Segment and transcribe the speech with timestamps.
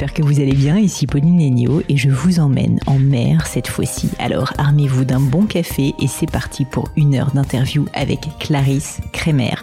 [0.00, 3.68] J'espère que vous allez bien, ici Pauline Lénio et je vous emmène en mer cette
[3.68, 4.08] fois-ci.
[4.18, 9.56] Alors armez-vous d'un bon café et c'est parti pour une heure d'interview avec Clarisse Crémer.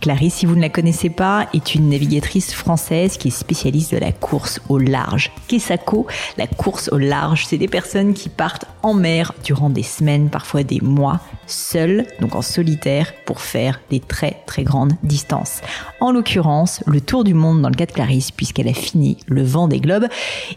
[0.00, 3.98] Clarisse, si vous ne la connaissez pas, est une navigatrice française qui est spécialiste de
[3.98, 5.30] la course au large.
[5.46, 10.30] Kessako, la course au large, c'est des personnes qui partent en mer durant des semaines,
[10.30, 15.60] parfois des mois, seules, donc en solitaire, pour faire des très très grandes distances.
[16.00, 19.44] En l'occurrence, le tour du monde dans le cas de Clarisse, puisqu'elle a fini le
[19.44, 20.06] vent des globes,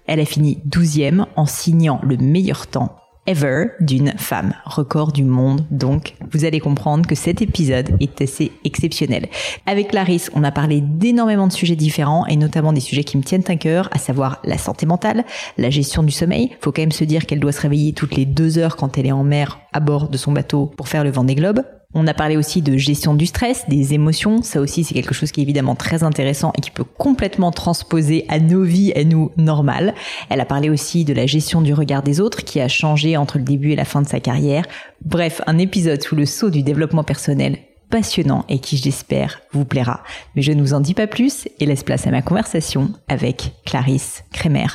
[0.08, 2.96] elle a fini 12e en signant le meilleur temps
[3.30, 5.66] ever d'une femme, record du monde.
[5.70, 9.28] Donc, vous allez comprendre que cet épisode est assez exceptionnel.
[9.68, 13.24] Avec Clarisse, on a parlé d'énormément de sujets différents et notamment des sujets qui me
[13.24, 15.26] tiennent à cœur, à savoir la santé mentale,
[15.58, 16.52] la gestion du sommeil.
[16.62, 19.06] Faut quand même se dire qu'elle doit se réveiller toutes les deux heures quand elle
[19.06, 21.62] est en mer à bord de son bateau pour faire le vent des globes.
[21.96, 24.44] On a parlé aussi de gestion du stress, des émotions.
[24.44, 28.26] Ça aussi, c'est quelque chose qui est évidemment très intéressant et qui peut complètement transposer
[28.30, 29.96] à nos vies, à nous, normales.
[30.30, 33.40] Elle a parlé aussi de la gestion du regard des autres qui a changé entre
[33.40, 34.66] le début et la fin de sa carrière.
[35.04, 37.58] Bref, un épisode sous le sceau du développement personnel
[37.90, 40.04] passionnant et qui, j'espère, vous plaira.
[40.36, 43.54] Mais je ne vous en dis pas plus et laisse place à ma conversation avec
[43.66, 44.68] Clarisse Crémer.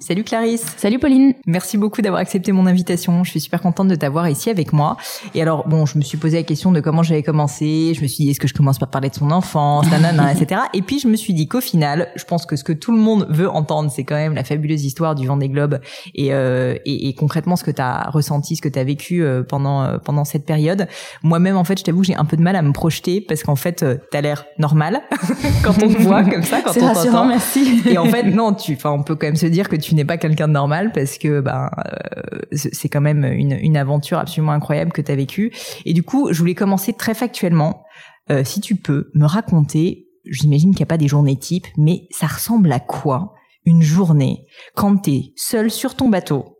[0.00, 0.74] Salut Clarisse.
[0.76, 1.34] Salut Pauline.
[1.46, 3.22] Merci beaucoup d'avoir accepté mon invitation.
[3.22, 4.96] Je suis super contente de t'avoir ici avec moi.
[5.36, 7.92] Et alors, bon, je me suis posé la question de comment j'avais commencé.
[7.94, 10.62] Je me suis dit, est-ce que je commence par parler de son enfance, nanana, etc.
[10.74, 12.98] Et puis, je me suis dit qu'au final, je pense que ce que tout le
[12.98, 15.78] monde veut entendre, c'est quand même la fabuleuse histoire du Vendée Globe
[16.16, 19.22] et, euh, et, et concrètement ce que tu as ressenti, ce que tu as vécu
[19.22, 20.88] euh, pendant, euh, pendant cette période.
[21.22, 23.56] Moi-même, en fait, je t'avoue, j'ai un peu de mal à me projeter parce qu'en
[23.56, 25.02] fait, euh, tu as l'air normal
[25.62, 27.26] quand on te voit comme ça, quand on t'entend.
[27.26, 27.80] merci.
[27.88, 30.04] Et en fait, non, tu, enfin, on peut quand même se dire que tu n'es
[30.04, 34.52] pas quelqu'un de normal parce que ben euh, c'est quand même une, une aventure absolument
[34.52, 35.52] incroyable que tu as vécue.
[35.84, 37.84] Et du coup, je voulais commencer très factuellement.
[38.30, 42.06] Euh, si tu peux me raconter, j'imagine qu'il n'y a pas des journées types, mais
[42.10, 43.34] ça ressemble à quoi
[43.66, 46.53] une journée quand tu es seul sur ton bateau?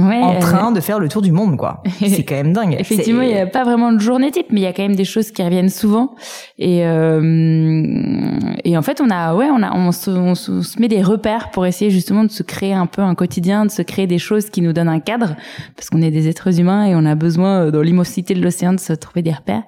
[0.00, 1.82] Ouais, en train de faire le tour du monde, quoi.
[2.00, 2.76] C'est quand même dingue.
[2.78, 4.96] Effectivement, il n'y a pas vraiment de journée type, mais il y a quand même
[4.96, 6.16] des choses qui reviennent souvent.
[6.58, 7.22] Et euh,
[8.64, 11.50] et en fait, on a ouais, on a on se, on se met des repères
[11.50, 14.50] pour essayer justement de se créer un peu un quotidien, de se créer des choses
[14.50, 15.36] qui nous donnent un cadre,
[15.76, 18.72] parce qu'on est des êtres humains et on a besoin euh, dans l'immensité de l'océan
[18.72, 19.62] de se trouver des repères.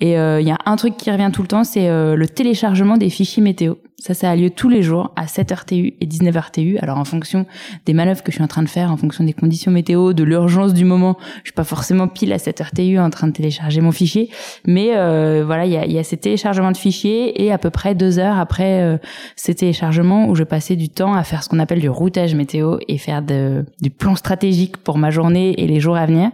[0.00, 2.28] Et euh, il y a un truc qui revient tout le temps, c'est euh, le
[2.28, 3.74] téléchargement des fichiers météo.
[3.98, 6.76] Ça, ça a lieu tous les jours à 7h TU et 19h TU.
[6.82, 7.46] Alors, en fonction
[7.86, 10.22] des manœuvres que je suis en train de faire, en fonction des conditions météo, de
[10.22, 13.80] l'urgence du moment, je suis pas forcément pile à 7h TU en train de télécharger
[13.80, 14.28] mon fichier.
[14.66, 17.70] Mais euh, voilà, il y a, y a ces téléchargements de fichiers et à peu
[17.70, 18.98] près deux heures après euh,
[19.34, 22.76] ces téléchargements où je passais du temps à faire ce qu'on appelle du routage météo
[22.88, 26.32] et faire de, du plan stratégique pour ma journée et les jours à venir.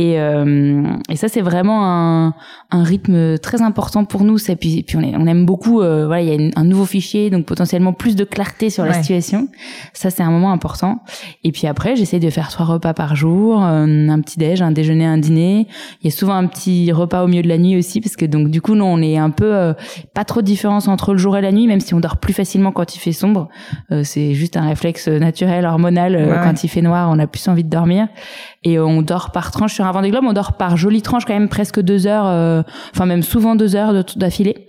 [0.00, 2.34] Et, euh, et ça, c'est vraiment un,
[2.70, 4.38] un rythme très important pour nous.
[4.50, 5.82] Et puis, puis on, est, on aime beaucoup.
[5.82, 8.84] Euh, voilà, il y a une- un nouveau fichier, donc potentiellement plus de clarté sur
[8.84, 9.48] la situation.
[9.92, 11.00] Ça, c'est un moment important.
[11.44, 14.70] Et puis après, j'essaie de faire trois repas par jour, euh, un petit déj, un
[14.72, 15.66] déjeuner, un dîner.
[16.02, 18.24] Il y a souvent un petit repas au milieu de la nuit aussi, parce que
[18.24, 19.74] donc du coup, nous, on est un peu euh,
[20.14, 22.32] pas trop de différence entre le jour et la nuit, même si on dort plus
[22.32, 23.48] facilement quand il fait sombre.
[23.92, 26.16] Euh, c'est juste un réflexe naturel, hormonal.
[26.16, 26.38] Ouais.
[26.42, 28.08] Quand il fait noir, on a plus envie de dormir
[28.62, 31.32] et on dort par tranche sur un Vendée Globe on dort par jolie tranche quand
[31.32, 32.62] même presque deux heures euh,
[32.94, 34.66] enfin même souvent deux heures d'affilée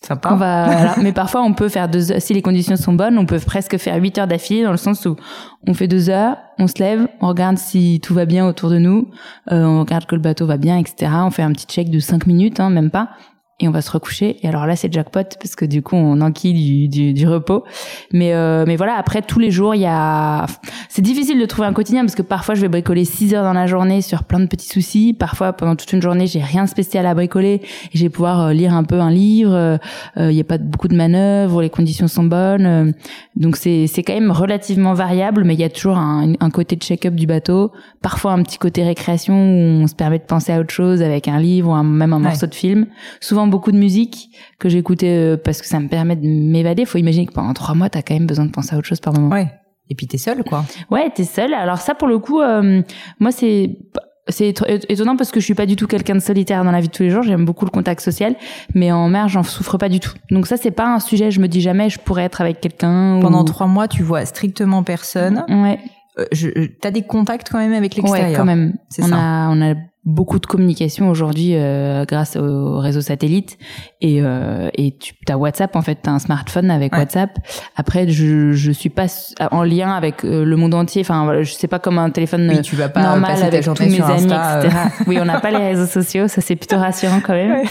[0.00, 0.32] Sympa.
[0.32, 0.94] on va voilà.
[1.02, 3.76] mais parfois on peut faire deux heures si les conditions sont bonnes on peut presque
[3.78, 5.16] faire huit heures d'affilée dans le sens où
[5.66, 8.78] on fait deux heures on se lève on regarde si tout va bien autour de
[8.78, 9.10] nous
[9.50, 11.98] euh, on regarde que le bateau va bien etc on fait un petit check de
[11.98, 13.10] cinq minutes hein, même pas
[13.60, 14.36] et on va se recoucher.
[14.42, 17.64] Et alors là, c'est jackpot parce que du coup, on enquille du, du, du repos.
[18.12, 20.46] Mais euh, mais voilà, après tous les jours, il y a.
[20.88, 23.52] C'est difficile de trouver un quotidien parce que parfois, je vais bricoler 6 heures dans
[23.52, 25.12] la journée sur plein de petits soucis.
[25.12, 27.60] Parfois, pendant toute une journée, j'ai rien spécial à bricoler
[27.92, 29.52] et je vais pouvoir euh, lire un peu un livre.
[29.54, 29.78] Euh,
[30.16, 32.94] il n'y a pas beaucoup de manœuvres, les conditions sont bonnes.
[33.36, 36.76] donc c'est c'est quand même relativement variable, mais il y a toujours un, un côté
[36.76, 37.72] de check-up du bateau.
[38.02, 41.26] Parfois un petit côté récréation où on se permet de penser à autre chose avec
[41.26, 42.86] un livre ou même un morceau de film.
[43.20, 46.84] Souvent beaucoup de musique que j'écoutais euh, parce que ça me permet de m'évader.
[46.84, 49.00] Faut imaginer que pendant trois mois, t'as quand même besoin de penser à autre chose
[49.00, 49.34] par moment.
[49.34, 49.48] Ouais.
[49.90, 50.64] Et puis t'es seule, quoi.
[50.90, 51.54] Ouais, t'es seule.
[51.54, 52.82] Alors ça, pour le coup, euh,
[53.20, 53.78] moi, c'est
[54.30, 54.54] c'est
[54.90, 56.92] étonnant parce que je suis pas du tout quelqu'un de solitaire dans la vie de
[56.92, 57.22] tous les jours.
[57.22, 58.36] J'aime beaucoup le contact social,
[58.74, 60.12] mais en mer, j'en souffre pas du tout.
[60.30, 61.30] Donc ça, c'est pas un sujet.
[61.30, 63.18] Je me dis jamais je pourrais être avec quelqu'un.
[63.22, 65.44] Pendant trois mois, tu vois strictement personne.
[65.48, 65.78] Ouais.
[66.18, 66.48] Euh, je,
[66.80, 68.30] t'as des contacts quand même avec l'extérieur.
[68.30, 68.74] Ouais, quand même.
[68.90, 69.16] C'est on ça.
[69.16, 69.74] A, on a
[70.08, 73.58] beaucoup de communication aujourd'hui euh, grâce au réseau satellite
[74.00, 75.98] et euh, et tu as WhatsApp en fait.
[76.02, 77.00] Tu as un smartphone avec Ouais.
[77.00, 77.38] WhatsApp.
[77.76, 79.06] Après je je suis pas
[79.50, 81.02] en lien avec euh, le monde entier.
[81.02, 83.78] Enfin je sais pas comme un téléphone Oui, tu vas pas normal passer avec tous
[83.80, 84.62] mes amis Insta, euh.
[84.62, 87.62] etc oui on n'a pas les réseaux sociaux ça c'est plutôt rassurant quand même.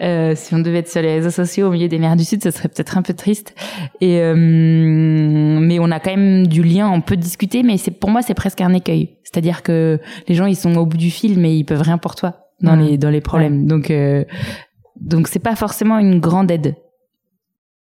[0.00, 2.42] Euh, si on devait être sur les réseaux sociaux au milieu des mers du sud
[2.42, 3.54] ce serait peut-être un peu triste.
[4.00, 8.08] Et euh, mais on a quand même du lien on peut discuter mais c'est pour
[8.10, 9.98] moi c'est presque un écueil c'est-à-dire que
[10.28, 12.76] les gens ils sont au bout du fil mais ils peuvent rien pour toi dans
[12.76, 13.66] les dans les problèmes.
[13.66, 14.24] Donc euh,
[15.00, 16.74] donc c'est pas forcément une grande aide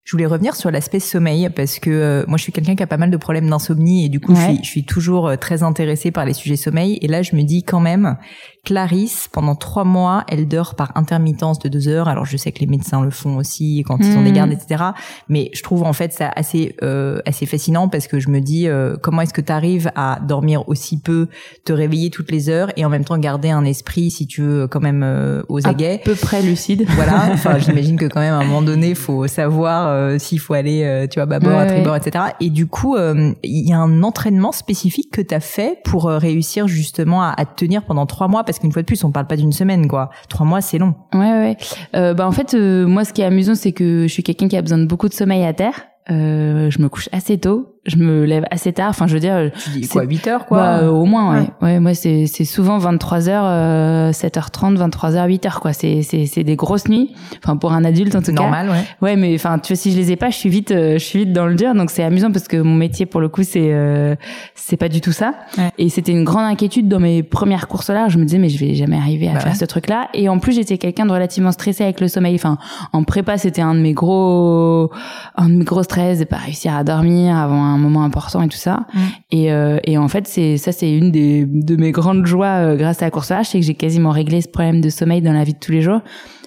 [0.10, 2.88] Je voulais revenir sur l'aspect sommeil parce que euh, moi je suis quelqu'un qui a
[2.88, 5.62] pas mal de problèmes d'insomnie et du coup je, suis, je suis toujours euh, très
[5.62, 6.98] intéressée par les sujets sommeil.
[7.04, 8.18] Et là je me dis quand même
[8.66, 12.08] Clarisse pendant trois mois elle dort par intermittence de deux heures.
[12.08, 14.36] Alors je sais que les médecins le font aussi quand ils ont des Mhm.
[14.36, 14.84] gardes etc
[15.28, 18.68] mais je trouve en fait ça assez euh, assez fascinant parce que je me dis
[18.68, 21.28] euh, comment est-ce que tu arrives à dormir aussi peu
[21.66, 24.68] te réveiller toutes les heures et en même temps garder un esprit si tu veux
[24.68, 26.00] quand même euh, aux aguets.
[26.02, 26.86] à peu près lucide.
[26.96, 27.30] Voilà.
[27.32, 30.84] Enfin, j'imagine que quand même à un moment donné, faut savoir euh, s'il faut aller,
[30.84, 32.26] euh, tu vois, bâbord, Ouais, à tribord, etc.
[32.40, 36.08] Et du coup, euh, il y a un entraînement spécifique que tu as fait pour
[36.08, 39.04] euh, réussir justement à, à te tenir pendant trois mois, parce qu'une fois de plus,
[39.04, 40.10] on parle pas d'une semaine, quoi.
[40.30, 40.96] Trois mois, c'est long.
[41.14, 41.40] Ouais, ouais.
[41.40, 41.58] ouais.
[41.96, 44.48] Euh, bah en fait, euh, moi, ce qui est amusant, c'est que je suis quelqu'un
[44.48, 45.88] qui a besoin de beaucoup de sommeil à terre.
[46.12, 48.90] Euh, je me couche assez tôt, je me lève assez tard.
[48.90, 50.58] Enfin, je veux dire, Tu dis C'est- quoi, 8 heures, quoi.
[50.58, 51.40] bah, euh, au moins, ouais.
[51.40, 51.50] Ouais.
[51.74, 55.74] Ouais, moi, c'est c'est souvent 23h, euh, 7h30, 23h, 8h, quoi.
[55.74, 57.14] C'est c'est c'est des grosses nuits.
[57.44, 58.42] Enfin, pour un adulte en tout cas.
[58.42, 58.84] Normal, ouais.
[59.02, 61.04] Ouais, mais enfin, tu vois, si je les ai pas, je suis vite, euh, je
[61.04, 61.74] suis vite dans le dur.
[61.74, 64.16] Donc c'est amusant parce que mon métier, pour le coup, c'est euh,
[64.56, 65.34] c'est pas du tout ça.
[65.58, 65.72] Ouais.
[65.78, 68.08] Et c'était une grande inquiétude dans mes premières courses là.
[68.10, 69.58] Je me disais mais je vais jamais arriver à Bah faire ouais.
[69.58, 70.10] ce truc-là.
[70.14, 72.36] Et en plus, j'étais quelqu'un de relativement stressé avec le sommeil.
[72.36, 72.58] Enfin,
[72.94, 74.92] en prépa, c'était un de mes gros,
[75.36, 78.48] un de mes gros stress de pas réussir à dormir avant un moment important et
[78.48, 78.86] tout ça.
[78.94, 79.00] Mm.
[79.32, 82.76] Et euh, et en fait, c'est ça, c'est une des de mes grandes joies euh,
[82.76, 85.34] grâce à la course à c'est que j'ai quasiment réglé ce problème de sommeil dans
[85.34, 86.02] la vie de tous les jours.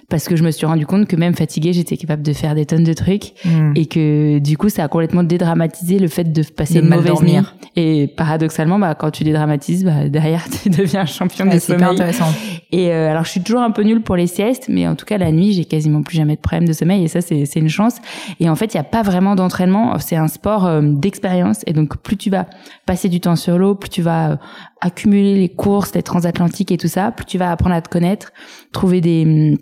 [0.09, 2.67] Parce que je me suis rendu compte que même fatiguée, j'étais capable de faire des
[2.67, 3.73] tonnes de trucs Hmm.
[3.75, 7.07] et que du coup ça a complètement dédramatisé le fait de passer De une mauvaise
[7.13, 7.55] dormir.
[7.77, 11.85] nuit et paradoxalement bah quand tu dédramatises bah derrière tu deviens champion Ouais, hyper sommeil
[11.95, 12.27] intéressant.
[12.73, 15.05] Et euh, alors je suis toujours un peu nulle pour les siestes mais en tout
[15.05, 17.05] cas la nuit j'ai quasiment plus jamais de problème de sommeil.
[17.05, 17.97] Et ça c'est une chance.
[18.41, 19.99] Et en fait il y a pas vraiment d'entraînement.
[19.99, 21.61] C'est un sport euh, d'expérience.
[21.67, 22.47] Et donc plus tu vas
[22.87, 24.37] passer du temps sur l'eau plus tu vas euh,
[24.81, 28.33] accumuler les courses les transatlantiques et tout ça plus tu vas apprendre à te connaître
[28.73, 29.59] trouver des hum,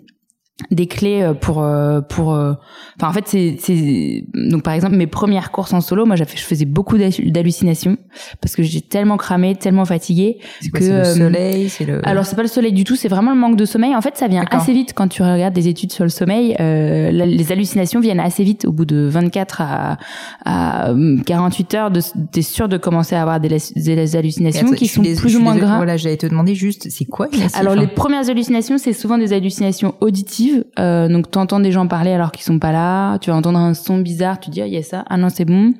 [0.69, 2.53] des clés euh, pour euh, pour euh,
[2.97, 6.31] enfin en fait c'est c'est donc par exemple mes premières courses en solo moi j'avais
[6.35, 7.97] je faisais beaucoup d'hallu- d'hallucinations
[8.41, 12.07] parce que j'étais tellement cramée tellement fatiguée C'est quoi, que, le soleil, c'est le.
[12.07, 13.95] alors c'est pas le soleil du tout, c'est vraiment le manque de sommeil.
[13.95, 16.55] En fait, ça vient assez vite quand tu regardes des études sur le sommeil.
[16.59, 19.97] Euh, les hallucinations viennent assez vite, au bout de 24 à,
[20.45, 21.91] à euh, 48 heures.
[21.91, 22.01] de-
[22.31, 25.55] T'es sûr de commencer à avoir des, des hallucinations Attends, qui sont plus ou moins
[25.55, 25.77] graves.
[25.77, 29.95] Voilà, j'allais te demander juste, c'est quoi Alors les premières hallucinations, c'est souvent des hallucinations
[30.01, 30.50] auditives.
[30.79, 33.17] Euh, donc tu entends des gens parler alors qu'ils sont pas là.
[33.19, 35.45] Tu vas entendre un son bizarre, tu dis ah y a ça, ah non c'est
[35.45, 35.73] bon.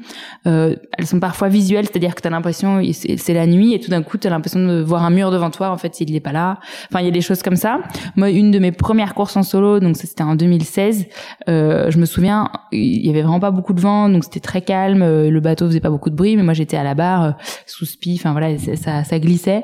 [0.48, 3.90] Euh, elles sont parfois visuelles, c'est-à-dire que tu as l'impression c'est la nuit et tout
[3.90, 5.70] d'un coup tu as l'impression de voir un mur devant toi.
[5.70, 6.60] En fait il est pas là.
[6.90, 7.80] Enfin il y a des choses comme ça.
[8.16, 11.06] Moi une de mes premières courses en solo, donc c'était en 2016.
[11.50, 14.62] Euh, je me souviens il y avait vraiment pas beaucoup de vent, donc c'était très
[14.62, 15.02] calme.
[15.02, 17.32] Euh, Le bateau faisait pas beaucoup de bruit, mais moi j'étais à la barre euh,
[17.66, 18.16] sous spi.
[18.20, 19.64] Enfin voilà ça, ça glissait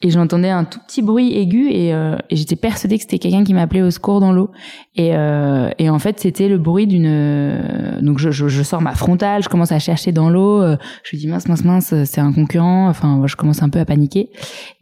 [0.00, 3.42] et j'entendais un tout petit bruit aigu et, euh, et j'étais persuadée que c'était quelqu'un
[3.42, 4.50] qui m'appelait au secours dans l'eau.
[4.94, 8.80] Et, euh, et en fait c'était le bruit d'une euh, donc je, je, je sors
[8.80, 11.94] ma frontale je commence à chercher dans l'eau euh, je me dis mince mince mince
[12.04, 14.30] c'est un concurrent enfin je commence un peu à paniquer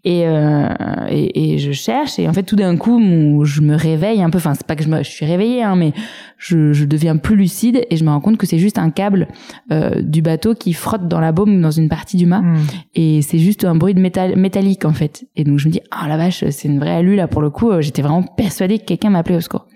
[0.08, 0.68] Et, euh,
[1.08, 4.38] et, et, je cherche et en fait tout d'un coup je me réveille un peu.
[4.38, 5.92] Enfin c'est pas que je me je suis réveillée hein, mais
[6.38, 9.26] je, je deviens plus lucide et je me rends compte que c'est juste un câble
[9.72, 12.42] euh, du bateau qui frotte dans la baume dans une partie du mât.
[12.42, 12.56] Hmm.
[12.94, 15.26] et c'est juste un bruit de métal métallique en fait.
[15.34, 17.42] Et donc je me dis ah oh, la vache c'est une vraie alu là pour
[17.42, 17.72] le coup.
[17.80, 19.66] J'étais vraiment persuadée que quelqu'un m'appelait au secours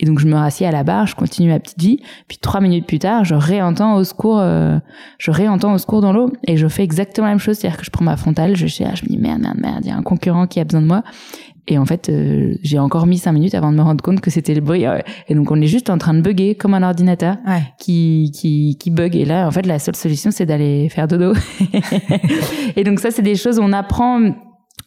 [0.00, 2.00] et donc je me rassieds à la barre je continue ma petite vie.
[2.26, 4.80] Puis trois minutes plus tard je réentends au secours euh,
[5.18, 7.56] je réentends au secours dans l'eau et je fais exactement la même chose.
[7.58, 9.88] C'est-à-dire que je prends ma frontale je cherche je me dis merde merde merde il
[9.88, 11.02] y a un concurrent qui a besoin de moi.
[11.68, 14.30] Et en fait, euh, j'ai encore mis cinq minutes avant de me rendre compte que
[14.30, 14.84] c'était le bruit.
[15.28, 17.36] Et donc, on est juste en train de bugger comme un ordinateur
[17.78, 19.16] qui, qui, qui bug.
[19.16, 21.32] Et là, en fait, la seule solution, c'est d'aller faire dodo.
[22.76, 24.20] et donc, ça, c'est des choses où on apprend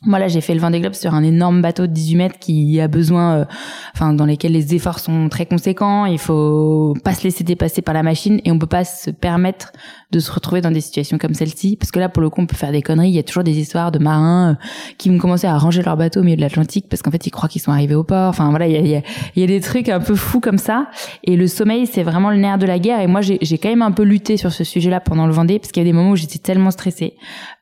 [0.01, 2.79] moi là j'ai fait le Vendée Globe sur un énorme bateau de 18 mètres qui
[2.79, 3.45] a besoin, euh,
[3.93, 6.05] enfin dans lesquels les efforts sont très conséquents.
[6.05, 9.73] Il faut pas se laisser dépasser par la machine et on peut pas se permettre
[10.11, 12.47] de se retrouver dans des situations comme celle-ci parce que là pour le coup on
[12.47, 13.09] peut faire des conneries.
[13.09, 14.65] Il y a toujours des histoires de marins euh,
[14.97, 17.31] qui vont commencer à ranger leur bateau au milieu de l'Atlantique parce qu'en fait ils
[17.31, 18.29] croient qu'ils sont arrivés au port.
[18.29, 19.01] Enfin voilà il y a, y, a,
[19.35, 20.87] y a, des trucs un peu fous comme ça.
[21.23, 23.01] Et le sommeil c'est vraiment le nerf de la guerre.
[23.01, 25.71] Et moi j'ai quand même un peu lutté sur ce sujet-là pendant le Vendée parce
[25.71, 27.13] qu'il y a des moments où j'étais tellement stressée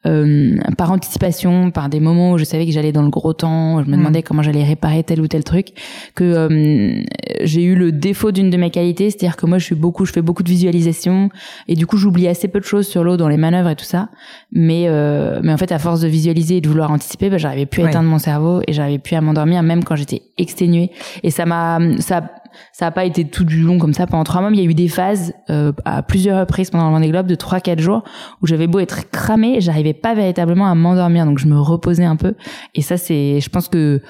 [0.07, 3.83] euh, par anticipation, par des moments où je savais que j'allais dans le gros temps,
[3.83, 3.99] je me mm.
[3.99, 5.73] demandais comment j'allais réparer tel ou tel truc,
[6.15, 7.03] que euh,
[7.43, 10.13] j'ai eu le défaut d'une de mes qualités, c'est-à-dire que moi je suis beaucoup, je
[10.13, 11.29] fais beaucoup de visualisation
[11.67, 13.85] et du coup j'oublie assez peu de choses sur l'eau dans les manœuvres et tout
[13.85, 14.09] ça,
[14.51, 17.65] mais euh, mais en fait à force de visualiser et de vouloir anticiper, bah, j'arrivais
[17.65, 20.91] plus à éteindre mon cerveau et j'arrivais plus à m'endormir même quand j'étais exténuée
[21.23, 22.21] et ça m'a ça
[22.71, 24.49] ça n'a pas été tout du long comme ça pendant trois mois.
[24.49, 27.27] Mais il y a eu des phases euh, à plusieurs reprises pendant le Vendée Globe
[27.27, 28.03] de trois quatre jours
[28.41, 31.25] où j'avais beau être cramée, j'arrivais pas véritablement à m'endormir.
[31.25, 32.33] Donc je me reposais un peu.
[32.75, 34.01] Et ça, c'est, je pense que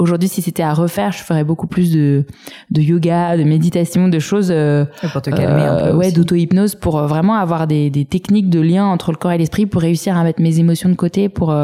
[0.00, 2.24] aujourd'hui, si c'était à refaire, je ferais beaucoup plus de,
[2.70, 4.50] de yoga, de méditation, de choses.
[4.50, 5.84] Euh, pour te calmer un peu.
[5.88, 9.32] Euh, ouais, d'auto-hypnose pour euh, vraiment avoir des, des techniques de lien entre le corps
[9.32, 11.54] et l'esprit pour réussir à mettre mes émotions de côté pour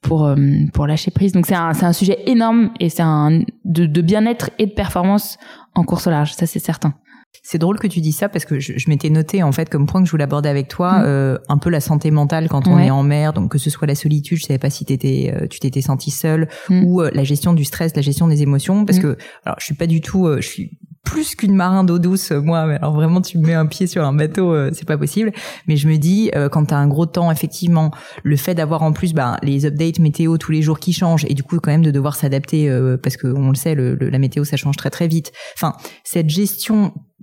[0.00, 0.34] pour
[0.72, 1.32] pour lâcher prise.
[1.32, 4.72] Donc c'est un c'est un sujet énorme et c'est un de, de bien-être et de
[4.72, 5.38] performance
[5.74, 6.94] en course au large, ça c'est certain.
[7.42, 9.86] C'est drôle que tu dis ça parce que je, je m'étais noté en fait comme
[9.86, 11.04] point que je voulais aborder avec toi mm.
[11.06, 13.86] euh, un peu la santé mentale quand on est en mer, donc que ce soit
[13.86, 16.84] la solitude, je savais pas si t'étais, euh, tu t'étais senti seule mm.
[16.84, 19.02] ou euh, la gestion du stress, la gestion des émotions, parce mm.
[19.02, 22.64] que alors je suis pas du tout, je suis plus qu'une marin d'eau douce, moi.
[22.66, 25.32] Mais alors vraiment, tu me mets un pied sur un bateau, c'est pas possible.
[25.66, 27.90] Mais je me dis, euh, quand t'as un gros temps, effectivement,
[28.22, 31.34] le fait d'avoir en plus bah, les updates météo tous les jours qui changent, et
[31.34, 32.70] du coup quand même de devoir s'adapter
[33.02, 35.32] parce que on le sait, le, la météo ça change très très vite.
[35.56, 35.74] Enfin,
[36.04, 36.92] cette gestion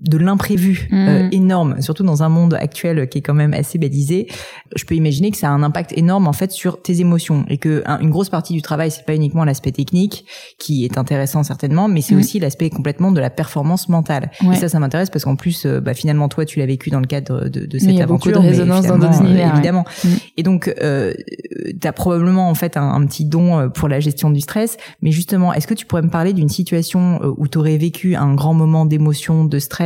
[0.00, 1.08] de l'imprévu mm.
[1.08, 4.26] euh, énorme, surtout dans un monde actuel qui est quand même assez balisé,
[4.74, 7.58] je peux imaginer que ça a un impact énorme en fait sur tes émotions et
[7.58, 10.24] que une grosse partie du travail c'est pas uniquement l'aspect technique
[10.58, 12.18] qui est intéressant certainement, mais c'est mm.
[12.18, 14.30] aussi l'aspect complètement de la performance mentale.
[14.50, 17.00] Et ça, ça m'intéresse parce qu'en plus, euh, bah, finalement toi tu l'as vécu dans
[17.00, 19.22] le cadre de, de cette mais il y a aventure, beaucoup de résonance dans d'autres
[19.22, 19.84] univers, évidemment.
[20.04, 20.08] Mm.
[20.38, 21.12] Et donc, euh,
[21.80, 24.76] tu as probablement en fait un, un, petit don euh, pour la gestion du stress,
[25.02, 28.34] mais justement, est-ce que tu pourrais me parler d'une situation où tu aurais vécu un
[28.34, 29.81] grand moment d'émotion, de stress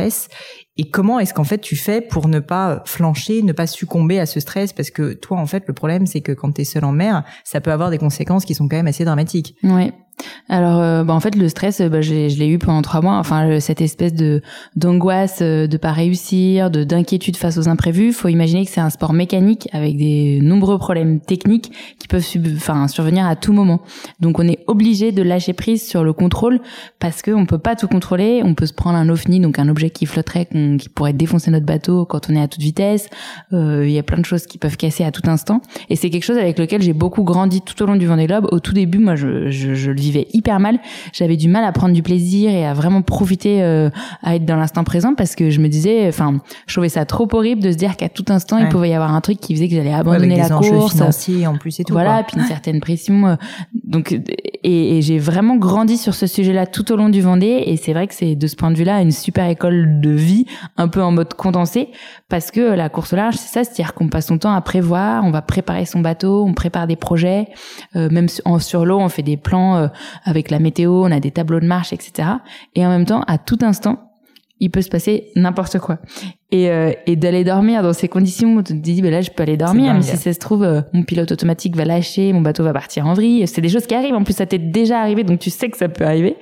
[0.77, 4.25] et comment est-ce qu'en fait tu fais pour ne pas flancher, ne pas succomber à
[4.25, 4.73] ce stress?
[4.73, 7.23] Parce que toi, en fait, le problème, c'est que quand tu es seul en mer,
[7.43, 9.55] ça peut avoir des conséquences qui sont quand même assez dramatiques.
[9.63, 9.91] Oui.
[10.49, 13.17] Alors, euh, bah, en fait, le stress, bah, je l'ai eu pendant trois mois.
[13.17, 14.41] Enfin, cette espèce de
[14.75, 18.13] d'angoisse euh, de pas réussir, de d'inquiétude face aux imprévus.
[18.13, 22.87] Faut imaginer que c'est un sport mécanique avec des nombreux problèmes techniques qui peuvent enfin
[22.87, 23.81] survenir à tout moment.
[24.19, 26.59] Donc, on est obligé de lâcher prise sur le contrôle
[26.99, 28.41] parce que on peut pas tout contrôler.
[28.43, 30.47] On peut se prendre un ovni, donc un objet qui flotterait,
[30.79, 33.09] qui pourrait défoncer notre bateau quand on est à toute vitesse.
[33.53, 35.61] Euh, il y a plein de choses qui peuvent casser à tout instant.
[35.89, 38.47] Et c'est quelque chose avec lequel j'ai beaucoup grandi tout au long du Vendée Globe.
[38.51, 40.79] Au tout début, moi, je, je, je le vivais hyper mal.
[41.13, 43.89] J'avais du mal à prendre du plaisir et à vraiment profiter, euh,
[44.23, 47.27] à être dans l'instant présent parce que je me disais, enfin, je trouvais ça trop
[47.33, 49.67] horrible de se dire qu'à tout instant il pouvait y avoir un truc qui faisait
[49.67, 50.93] que j'allais abandonner ouais, la course.
[50.93, 51.93] financiers en plus et tout.
[51.93, 53.27] Voilà, puis une certaine pression.
[53.27, 53.35] Euh,
[53.85, 54.11] donc,
[54.63, 57.93] et, et j'ai vraiment grandi sur ce sujet-là tout au long du Vendée et c'est
[57.93, 60.45] vrai que c'est de ce point de vue-là une super école de vie,
[60.77, 61.89] un peu en mode condensé
[62.29, 65.23] parce que la course au large, c'est ça, c'est-à-dire qu'on passe son temps à prévoir,
[65.23, 67.47] on va préparer son bateau, on prépare des projets,
[67.95, 69.87] euh, même en, sur l'eau, on fait des plans euh,
[70.23, 72.29] avec la météo, on a des tableaux de marche, etc.
[72.75, 74.07] Et en même temps, à tout instant,
[74.59, 75.99] il peut se passer n'importe quoi.
[76.51, 79.29] Et, euh, et d'aller dormir dans ces conditions, où tu te dis, ben là, je
[79.29, 82.41] peux aller dormir, mais si ça se trouve, euh, mon pilote automatique va lâcher, mon
[82.41, 83.47] bateau va partir en vrille.
[83.47, 84.15] C'est des choses qui arrivent.
[84.15, 86.37] En plus, ça t'est déjà arrivé, donc tu sais que ça peut arriver.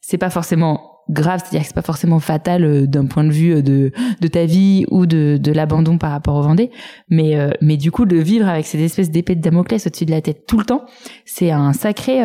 [0.00, 3.56] C'est pas forcément grave, c'est-à-dire que c'est pas forcément fatal euh, d'un point de vue
[3.56, 6.70] euh, de, de ta vie ou de, de l'abandon par rapport au Vendée,
[7.08, 10.10] mais euh, mais du coup de vivre avec cette espèce d'épée de Damoclès au-dessus de
[10.10, 10.84] la tête tout le temps,
[11.24, 12.20] c'est un sacré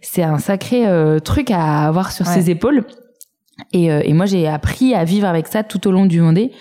[0.00, 0.84] c'est un sacré
[1.24, 2.84] truc à avoir sur ses épaules
[3.72, 6.52] Et, euh, et moi, j'ai appris à vivre avec ça tout au long du Vendée.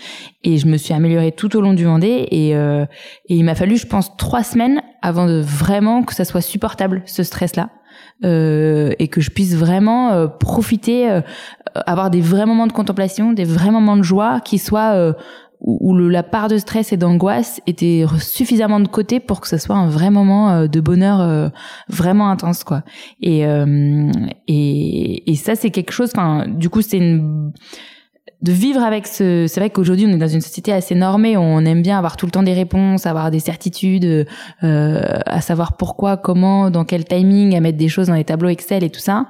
[0.44, 2.28] Et je me suis améliorée tout au long du Vendée.
[2.32, 2.86] Et, euh,
[3.28, 7.04] et il m'a fallu, je pense, trois semaines avant de vraiment que ça soit supportable,
[7.06, 7.70] ce stress-là.
[8.24, 11.20] Euh, et que je puisse vraiment euh, profiter, euh,
[11.86, 15.14] avoir des vrais moments de contemplation, des vrais moments de joie qui soient
[15.60, 19.58] où, le, la part de stress et d'angoisse était suffisamment de côté pour que ce
[19.58, 21.52] soit un vrai moment de bonheur
[21.90, 22.84] vraiment intense quoi.
[23.22, 23.42] Et
[24.48, 26.12] et, et ça c'est quelque chose.
[26.14, 27.52] Enfin, du coup c'est une
[28.42, 29.46] de vivre avec ce.
[29.48, 31.38] C'est vrai qu'aujourd'hui, on est dans une société assez normée.
[31.38, 34.28] On aime bien avoir tout le temps des réponses, avoir des certitudes,
[34.64, 38.50] euh, à savoir pourquoi, comment, dans quel timing, à mettre des choses dans les tableaux
[38.50, 39.28] Excel et tout ça.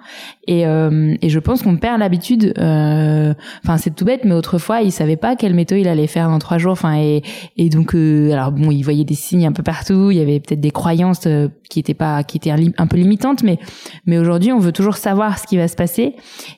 [0.47, 2.53] Et, euh, et je pense qu'on perd l'habitude.
[2.57, 3.33] Euh,
[3.63, 6.39] enfin, c'est tout bête, mais autrefois, il savait pas quelle méthode il allait faire dans
[6.39, 6.73] trois jours.
[6.73, 7.23] Enfin, et,
[7.57, 10.11] et donc, euh, alors bon, il voyait des signes un peu partout.
[10.11, 13.43] Il y avait peut-être des croyances euh, qui étaient pas, qui étaient un, peu limitantes,
[13.43, 13.57] mais
[14.05, 16.15] mais aujourd'hui, on veut toujours savoir ce qui va se passer.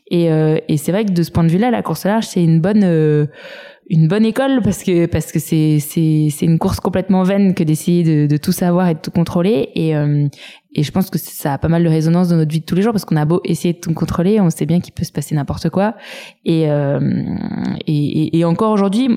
[0.09, 2.61] Et, et c'est vrai que de ce point de vue-là, la course large, c'est une
[2.61, 3.27] bonne
[3.89, 7.63] une bonne école parce que parce que c'est c'est c'est une course complètement vaine que
[7.63, 9.69] d'essayer de, de tout savoir et de tout contrôler.
[9.75, 10.27] Et euh,
[10.75, 12.75] et je pense que ça a pas mal de résonance dans notre vie de tous
[12.75, 15.05] les jours parce qu'on a beau essayer de tout contrôler on sait bien qu'il peut
[15.05, 15.95] se passer n'importe quoi.
[16.45, 16.99] Et, euh,
[17.87, 19.09] et, et encore aujourd'hui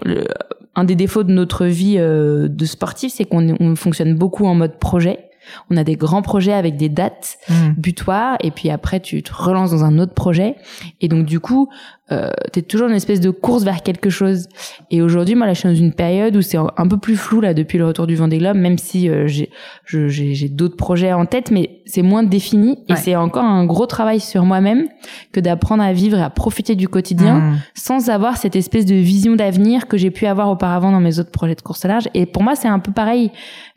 [0.77, 4.79] un des défauts de notre vie de sportif c'est qu'on on fonctionne beaucoup en mode
[4.79, 5.30] projet
[5.71, 7.71] on a des grands projets avec des dates mmh.
[7.77, 10.57] butoirs et puis après tu te relances dans un autre projet
[11.01, 11.69] et donc du coup
[12.13, 14.49] euh, t'es toujours une espèce de course vers quelque chose.
[14.91, 17.41] Et aujourd'hui, moi, là, je suis dans une période où c'est un peu plus flou
[17.41, 19.51] là depuis le retour du Vendée Globe, même si euh, j'ai
[19.87, 24.21] j'ai d'autres projets en tête, mais c'est moins défini et c'est encore un gros travail
[24.21, 24.89] sur moi-même
[25.33, 27.59] que d'apprendre à vivre et à profiter du quotidien mmh.
[27.75, 31.31] sans avoir cette espèce de vision d'avenir que j'ai pu avoir auparavant dans mes autres
[31.31, 32.09] projets de course à large.
[32.15, 33.31] Et pour moi, c'est un peu pareil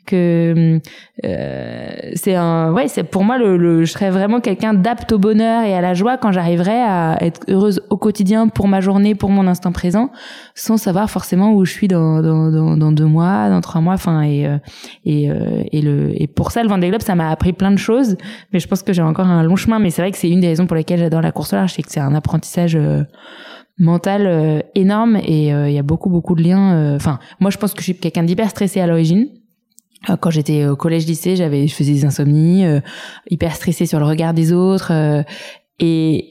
[0.04, 0.80] que
[1.24, 5.18] euh, c'est un ouais c'est pour moi le, le, je serais vraiment quelqu'un d'apte au
[5.18, 9.14] bonheur et à la joie quand j'arriverai à être heureuse au quotidien pour ma journée
[9.14, 10.10] pour mon instant présent
[10.54, 14.22] sans savoir forcément où je suis dans dans, dans, deux mois dans trois mois enfin
[14.22, 14.58] et euh,
[15.04, 17.78] et euh, et le et pour ça le Vendée Globe ça m'a appris plein de
[17.78, 18.16] choses
[18.52, 20.40] mais je pense que j'ai encore un long chemin mais c'est vrai que c'est une
[20.40, 22.78] des raisons pour lesquelles j'adore la course large c'est que c'est un apprentissage
[23.78, 27.80] mental énorme et il y a beaucoup beaucoup de liens enfin moi je pense que
[27.80, 29.43] je suis quelqu'un d'hyper stressé à l'origine euh,
[30.20, 32.80] quand j'étais au collège lycée j'avais je faisais des insomnies euh,
[33.30, 35.22] hyper stressée sur le regard des autres euh,
[35.78, 36.28] et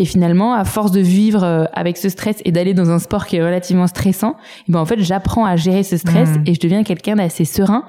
[0.00, 3.36] et finalement à force de vivre avec ce stress et d'aller dans un sport qui
[3.36, 6.42] est relativement stressant et eh ben en fait j'apprends à gérer ce stress mmh.
[6.46, 7.84] et je deviens quelqu'un d'assez serein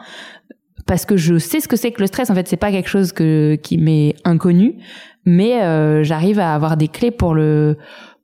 [0.88, 2.89] parce que je sais ce que c'est que le stress en fait c'est pas quelque
[2.89, 4.77] chose que qui m'est inconnu
[5.25, 7.77] mais j'arrive à avoir des clés pour le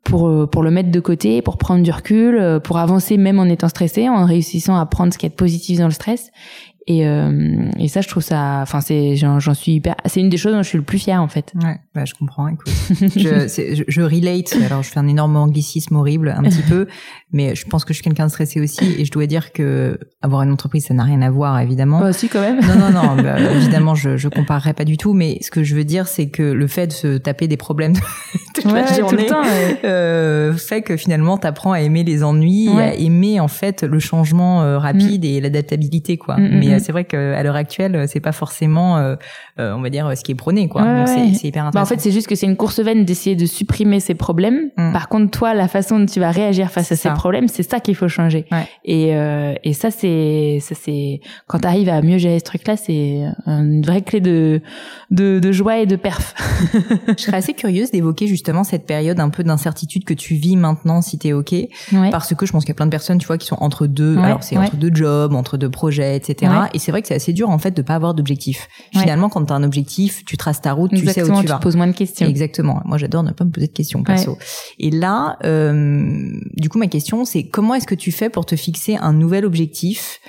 [0.05, 3.39] pour euh, pour le mettre de côté, pour prendre du recul, euh, pour avancer même
[3.39, 6.31] en étant stressé, en réussissant à prendre ce qui est positif dans le stress
[6.87, 10.37] et, euh, et ça, je trouve ça, enfin, c'est, j'en, suis hyper, c'est une des
[10.37, 11.51] choses dont je suis le plus fière en fait.
[11.55, 12.49] Ouais, bah, je comprends.
[12.49, 12.67] Écoute,
[13.15, 14.53] je, je, je, relate.
[14.65, 16.87] Alors, je fais un énorme anglicisme horrible, un petit peu,
[17.31, 19.97] mais je pense que je suis quelqu'un de stressé aussi, et je dois dire que
[20.21, 22.01] avoir une entreprise, ça n'a rien à voir, évidemment.
[22.01, 22.59] Bah, si, quand même.
[22.59, 23.23] Non, non, non.
[23.23, 26.27] Bah, évidemment, je, je comparerai pas du tout, mais ce que je veux dire, c'est
[26.27, 27.93] que le fait de se taper des problèmes
[28.53, 29.41] toute la journée temps,
[29.83, 34.63] euh, fait que finalement, t'apprends à aimer les ennuis, à aimer en fait le changement
[34.63, 35.27] euh, rapide mm.
[35.27, 36.37] et l'adaptabilité, quoi.
[36.37, 39.15] Mm, mm, mais c'est vrai qu'à l'heure actuelle, c'est pas forcément, euh,
[39.59, 40.83] euh, on va dire, ce qui est prôné, quoi.
[40.83, 41.81] Donc c'est hyper intéressant.
[41.81, 44.71] Bah, en fait, c'est juste que c'est une course vaine d'essayer de supprimer ces problèmes.
[44.75, 44.91] Mm.
[44.91, 47.79] Par contre, toi, la façon dont tu vas réagir face à ces problèmes, c'est ça
[47.79, 48.45] qu'il faut changer.
[48.83, 52.75] Et, euh, et ça, c'est, ça c'est, quand tu arrives à mieux gérer ce truc-là,
[52.75, 54.61] c'est une vraie clé de,
[55.11, 56.33] de, de joie et de perf.
[57.17, 61.01] Je serais assez curieuse d'évoquer justement cette période un peu d'incertitude que tu vis maintenant,
[61.01, 61.53] si t'es ok,
[62.11, 63.85] parce que je pense qu'il y a plein de personnes, tu vois, qui sont entre
[63.85, 64.17] deux.
[64.17, 66.51] Alors c'est entre deux jobs, entre deux projets, etc.
[66.73, 68.67] Et c'est vrai que c'est assez dur en fait de pas avoir d'objectif.
[68.91, 71.47] Finalement, quand tu as un objectif, tu traces ta route, tu sais où tu, tu
[71.47, 71.59] vas.
[71.75, 72.27] Moins de questions.
[72.27, 72.81] Exactement.
[72.85, 74.37] Moi, j'adore ne pas me poser de questions perso.
[74.79, 78.55] Et là, euh, du coup, ma question, c'est comment est-ce que tu fais pour te
[78.55, 80.19] fixer un nouvel objectif?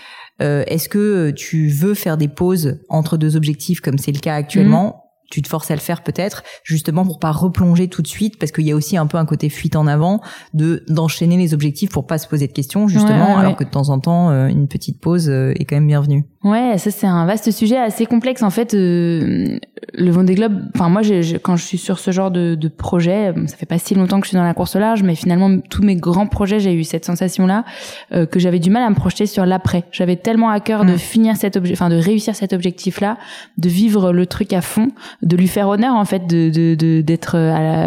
[0.43, 4.35] Euh, Est-ce que tu veux faire des pauses entre deux objectifs comme c'est le cas
[4.35, 5.03] actuellement?
[5.31, 8.53] Tu te forces à le faire peut-être justement pour pas replonger tout de suite parce
[8.53, 10.21] qu'il y a aussi un peu un côté fuite en avant
[10.55, 13.89] de d'enchaîner les objectifs pour pas se poser de questions justement alors que de temps
[13.89, 16.27] en temps euh, une petite pause euh, est quand même bienvenue.
[16.47, 18.73] Ouais, ça c'est un vaste sujet assez complexe en fait.
[18.73, 19.59] Euh,
[19.95, 21.03] le Vendée Globe, enfin moi
[21.43, 24.27] quand je suis sur ce genre de, de projet, ça fait pas si longtemps que
[24.27, 27.05] je suis dans la course large, mais finalement tous mes grands projets, j'ai eu cette
[27.05, 27.65] sensation là
[28.13, 29.85] que j'avais du mal à me projeter sur l'après.
[29.91, 30.99] J'avais tellement à cœur de mm.
[30.99, 33.19] finir cet objet, enfin de réussir cet objectif là,
[33.59, 34.89] de vivre le truc à fond
[35.23, 37.37] de lui faire honneur en fait de de d'être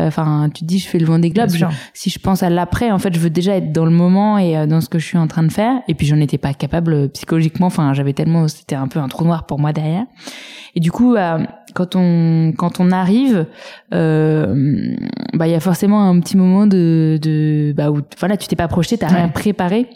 [0.07, 1.49] enfin tu te dis je fais le vent des globes
[1.93, 4.57] si je pense à l'après en fait je veux déjà être dans le moment et
[4.57, 6.53] euh, dans ce que je suis en train de faire et puis j'en étais pas
[6.53, 10.05] capable euh, psychologiquement enfin j'avais tellement c'était un peu un trou noir pour moi derrière
[10.75, 11.39] et du coup euh,
[11.73, 13.45] quand on quand on arrive,
[13.93, 14.95] euh,
[15.33, 18.55] bah il y a forcément un petit moment de de bah où voilà tu t'es
[18.55, 19.87] pas projeté, t'as rien préparé.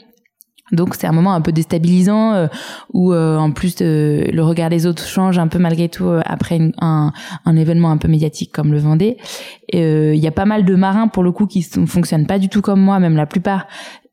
[0.71, 2.47] Donc c'est un moment un peu déstabilisant euh,
[2.93, 6.59] où euh, en plus euh, le regard des autres change un peu malgré tout après
[6.79, 7.11] un,
[7.45, 9.17] un, événement un peu médiatique comme le Vendée.
[9.71, 12.61] Il y a pas mal de marins pour le coup qui fonctionnent pas du tout
[12.61, 13.67] comme moi, même la plupart,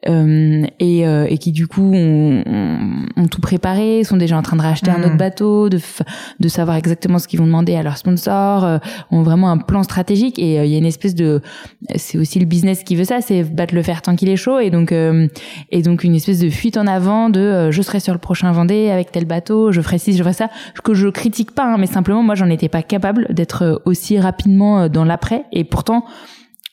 [0.09, 2.43] euh, et, euh, et, qui du coup ont,
[3.17, 5.19] ont, tout préparé, sont déjà en train de racheter un autre mm.
[5.19, 5.79] bateau, de,
[6.39, 8.79] de savoir exactement ce qu'ils vont demander à leurs sponsors, euh,
[9.11, 10.39] ont vraiment un plan stratégique.
[10.39, 11.43] Et il y a une espèce de,
[11.97, 14.59] c'est aussi le business qui veut ça, c'est battre le fer tant qu'il est chaud.
[14.59, 18.19] Et donc et donc une espèce de fuite en avant de je serai sur le
[18.19, 20.49] prochain Vendée avec tel bateau, je ferai ci, je ferai ça,
[20.83, 24.89] que je critique pas, hein, mais simplement moi j'en étais pas capable d'être aussi rapidement
[24.89, 25.45] dans l'après.
[25.53, 26.05] Et pourtant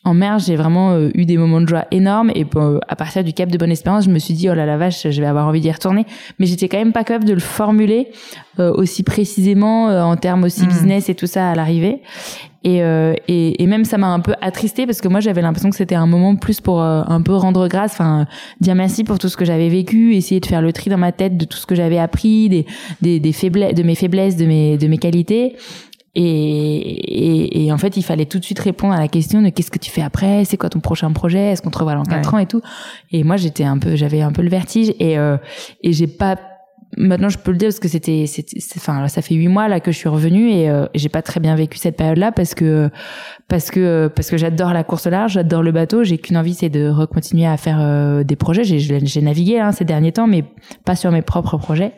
[0.08, 3.26] en mer, j'ai vraiment euh, eu des moments de joie énormes et euh, à partir
[3.26, 5.28] du Cap de Bonne Espérance, je me suis dit oh là la vache, je vais
[5.28, 6.06] avoir envie d'y retourner,
[6.40, 8.08] mais j'étais quand même pas capable de le formuler
[8.60, 10.68] euh, aussi précisément en termes aussi mm.
[10.70, 12.02] business et tout ça à l'arrivée.
[12.64, 15.76] Et, et, et, même ça m'a un peu attristé parce que moi j'avais l'impression que
[15.78, 18.26] c'était un moment plus pour un peu rendre grâce, enfin
[18.60, 21.14] dire merci pour tout ce que j'avais vécu, essayer de faire le tri dans ma
[21.14, 22.66] tête de tout ce que j'avais appris, des,
[23.02, 25.56] des, des faiblesses, de mes faiblesses, de mes de mes qualités
[26.16, 29.70] et, et, en fait, il fallait tout de suite répondre à la question de qu'est-ce
[29.70, 32.34] que tu fais après, c'est quoi ton prochain projet, est-ce qu'on te revoit dans quatre
[32.34, 32.62] ans et tout.
[33.12, 35.38] Et moi, j'étais un peu, j'avais un peu le vertige et euh,
[35.84, 36.38] et j'ai pas.
[36.96, 38.26] Maintenant, je peux le dire parce que c'était,
[38.78, 41.42] enfin, ça fait huit mois là que je suis revenue et euh, j'ai pas très
[41.42, 42.90] bien vécu cette période-là parce que
[43.50, 46.70] parce que parce que j'adore la course large, j'adore le bateau, j'ai qu'une envie, c'est
[46.70, 48.64] de recontinuer à faire euh, des projets.
[48.64, 50.46] J'ai, j'ai navigué hein, ces derniers temps, mais
[50.86, 51.92] pas sur mes propres projets.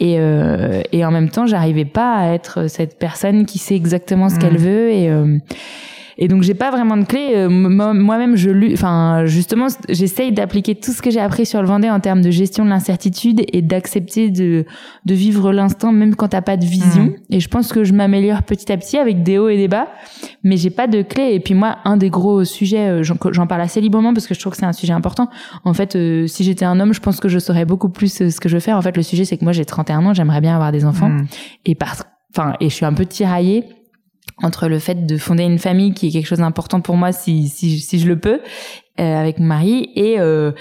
[0.00, 4.30] Et, euh, et en même temps, j'arrivais pas à être cette personne qui sait exactement
[4.30, 4.64] ce qu'elle mm.
[4.64, 5.38] veut et euh,
[6.22, 7.32] et donc j'ai pas vraiment de clé.
[7.34, 11.88] Euh, moi-même, je enfin justement, j'essaye d'appliquer tout ce que j'ai appris sur le Vendée
[11.88, 14.66] en termes de gestion de l'incertitude et d'accepter de
[15.06, 17.04] de vivre l'instant même quand t'as pas de vision.
[17.04, 17.14] Mmh.
[17.30, 19.88] Et je pense que je m'améliore petit à petit avec des hauts et des bas,
[20.44, 21.30] mais j'ai pas de clé.
[21.32, 24.40] Et puis moi, un des gros sujets, euh, j'en parle assez librement parce que je
[24.40, 25.30] trouve que c'est un sujet important.
[25.64, 28.40] En fait, euh, si j'étais un homme, je pense que je saurais beaucoup plus ce
[28.40, 28.76] que je veux faire.
[28.76, 31.08] En fait, le sujet c'est que moi j'ai 31 ans, j'aimerais bien avoir des enfants
[31.08, 31.26] mmh.
[31.64, 31.96] et par
[32.36, 33.64] enfin et je suis un peu tiraillée
[34.42, 37.48] entre le fait de fonder une famille qui est quelque chose d'important pour moi si,
[37.48, 38.40] si, si je le peux
[39.00, 40.52] euh, avec mon mari et euh,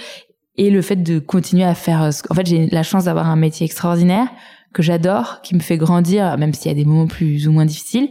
[0.58, 3.66] et le fait de continuer à faire en fait j'ai la chance d'avoir un métier
[3.66, 4.28] extraordinaire
[4.74, 7.66] que j'adore qui me fait grandir même s'il y a des moments plus ou moins
[7.66, 8.10] difficiles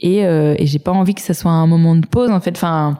[0.00, 2.52] et, euh, et j'ai pas envie que ça soit un moment de pause en fait.
[2.56, 2.98] Enfin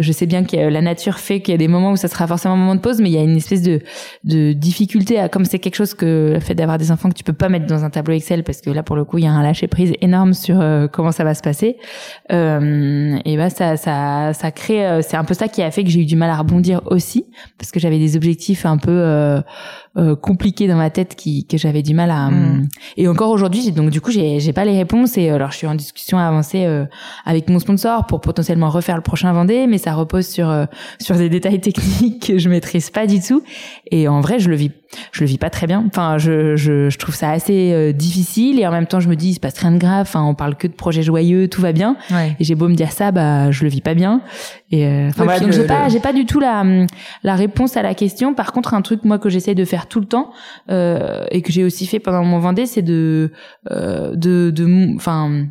[0.00, 2.26] je sais bien que la nature fait qu'il y a des moments où ça sera
[2.26, 3.80] forcément un moment de pause mais il y a une espèce de
[4.24, 7.24] de difficulté à comme c'est quelque chose que le fait d'avoir des enfants que tu
[7.24, 9.26] peux pas mettre dans un tableau Excel parce que là pour le coup il y
[9.26, 11.76] a un lâcher prise énorme sur euh, comment ça va se passer.
[12.32, 15.82] Euh, et bah ça ça ça crée euh, c'est un peu ça qui a fait
[15.82, 17.26] que j'ai eu du mal à rebondir aussi
[17.58, 19.42] parce que j'avais des objectifs un peu
[19.96, 22.68] euh, euh, compliqué dans ma tête qui que j'avais du mal à mm.
[22.96, 25.66] et encore aujourd'hui donc du coup j'ai j'ai pas les réponses et alors je suis
[25.66, 26.84] en discussion avancée euh,
[27.24, 30.66] avec mon sponsor pour potentiellement refaire le prochain Vendée mais ça repose sur euh,
[31.00, 33.42] sur des détails techniques que je maîtrise pas du tout
[33.90, 34.70] et en vrai je le vis
[35.12, 35.84] je le vis pas très bien.
[35.86, 39.16] Enfin, je, je, je trouve ça assez euh, difficile et en même temps, je me
[39.16, 40.02] dis, il se passe rien de grave.
[40.02, 41.96] Enfin, on parle que de projets joyeux, tout va bien.
[42.38, 44.20] Et j'ai beau me dire ça, bah, je le vis pas bien.
[44.70, 46.64] Et euh, enfin voilà, donc j'ai pas, j'ai pas du tout la
[47.22, 48.34] la réponse à la question.
[48.34, 50.32] Par contre, un truc moi que j'essaie de faire tout le temps
[50.70, 53.32] euh, et que j'ai aussi fait pendant mon Vendée, c'est de
[53.70, 55.46] euh, de de, enfin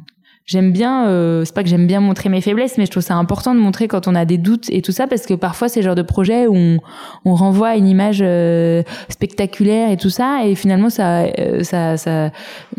[0.46, 3.16] j'aime bien euh, c'est pas que j'aime bien montrer mes faiblesses mais je trouve ça
[3.16, 5.80] important de montrer quand on a des doutes et tout ça parce que parfois c'est
[5.80, 6.78] le genre de projet où on,
[7.26, 11.98] on renvoie à une image euh, spectaculaire et tout ça et finalement ça euh, ça
[11.98, 12.30] ça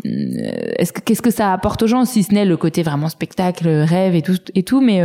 [0.05, 3.67] est-ce que qu'est-ce que ça apporte aux gens si ce n'est le côté vraiment spectacle
[3.67, 5.01] rêve et tout et tout mais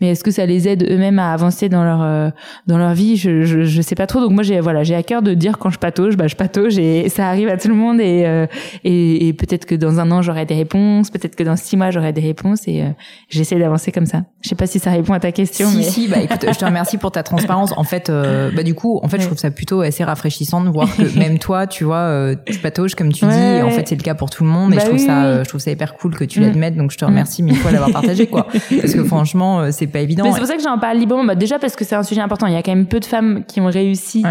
[0.00, 2.32] mais est-ce que ça les aide eux-mêmes à avancer dans leur
[2.66, 3.16] dans leur vie?
[3.16, 4.20] Je, je, je sais pas trop.
[4.20, 6.78] Donc moi j'ai voilà j'ai à cœur de dire quand je patauge bah je patauge
[6.78, 8.46] et ça arrive à tout le monde et
[8.84, 11.90] et, et peut-être que dans un an j'aurai des réponses peut-être que dans six mois
[11.96, 12.88] j'aurai des réponses et euh,
[13.28, 14.22] j'essaie d'avancer comme ça.
[14.42, 15.68] Je sais pas si ça répond à ta question.
[15.68, 17.72] Si, si, bah écoute, je te remercie pour ta transparence.
[17.76, 20.68] En fait, euh, bah du coup, en fait, je trouve ça plutôt assez rafraîchissant de
[20.68, 23.34] voir que même toi, tu vois, euh, tu patauges comme tu dis.
[23.34, 24.72] Et en fait, c'est le cas pour tout le monde.
[24.72, 26.74] et bah je trouve ça, je trouve ça hyper cool que tu l'admettes.
[26.74, 26.78] Mm.
[26.78, 28.46] Donc, je te remercie mille fois d'avoir partagé, quoi.
[28.80, 30.32] Parce que franchement, c'est pas évident.
[30.32, 31.24] C'est pour ça que j'en parle librement.
[31.24, 32.46] Bah, déjà parce que c'est un sujet important.
[32.46, 34.22] Il y a quand même peu de femmes qui ont réussi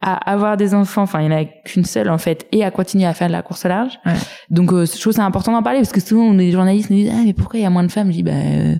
[0.00, 2.70] à avoir des enfants, enfin il y en a qu'une seule en fait, et à
[2.70, 3.98] continuer à faire de la course au large.
[4.06, 4.12] Ouais.
[4.48, 7.12] Donc euh, je trouve c'est important d'en parler parce que souvent les journalistes nous disent
[7.12, 8.08] ah mais pourquoi il y a moins de femmes?
[8.08, 8.76] Je dis bah euh,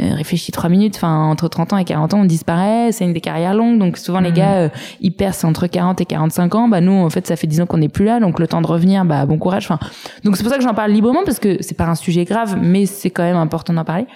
[0.00, 0.96] euh, réfléchis trois minutes.
[0.96, 3.98] Enfin entre 30 ans et 40 ans on disparaît, c'est une des carrières longues donc
[3.98, 4.34] souvent les mmh.
[4.34, 4.68] gars euh,
[5.00, 6.68] ils percent entre 40 et 45 ans.
[6.68, 8.62] Bah nous en fait ça fait 10 ans qu'on n'est plus là donc le temps
[8.62, 9.66] de revenir bah bon courage.
[9.70, 9.78] Enfin
[10.24, 12.56] donc c'est pour ça que j'en parle librement parce que c'est pas un sujet grave
[12.60, 14.06] mais c'est quand même important d'en parler.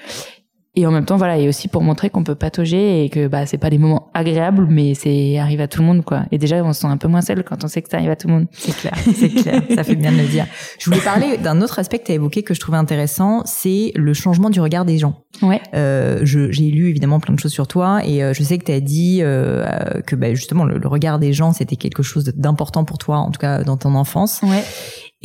[0.77, 3.47] Et en même temps voilà et aussi pour montrer qu'on peut patauger et que bah
[3.47, 6.25] c'est pas des moments agréables mais c'est arrive à tout le monde quoi.
[6.31, 8.11] Et déjà on se sent un peu moins seul quand on sait que ça arrive
[8.11, 8.47] à tout le monde.
[8.53, 9.62] C'est clair c'est clair.
[9.75, 10.47] Ça fait bien de le dire.
[10.79, 13.93] Je voulais parler d'un autre aspect que tu as évoqué que je trouvais intéressant c'est
[13.95, 15.23] le changement du regard des gens.
[15.43, 15.61] Ouais.
[15.75, 18.73] Euh, j'ai lu évidemment plein de choses sur toi et euh, je sais que tu
[18.73, 19.67] as dit euh,
[20.07, 23.31] que bah, justement le, le, regard des gens c'était quelque chose d'important pour toi en
[23.31, 24.41] tout cas dans ton enfance.
[24.43, 24.62] Ouais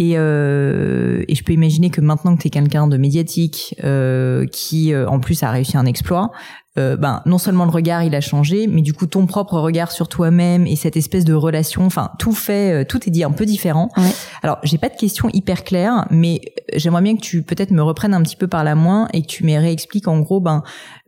[0.02, 4.48] et, euh, et je peux imaginer que maintenant que tu es quelqu'un de médiatique, euh,
[4.48, 6.32] qui euh, en plus a réussi un exploit,
[6.80, 9.92] euh, ben non seulement le regard il a changé, mais du coup ton propre regard
[9.92, 13.32] sur toi-même et cette espèce de relation, enfin tout fait, euh, tout est dit un
[13.32, 13.90] peu différent.
[13.98, 14.12] Ouais.
[14.42, 16.40] Alors j'ai pas de questions hyper claires, mais
[16.74, 19.28] j'aimerais bien que tu peut-être me reprennes un petit peu par la main et que
[19.28, 20.64] tu me réexpliques en gros ben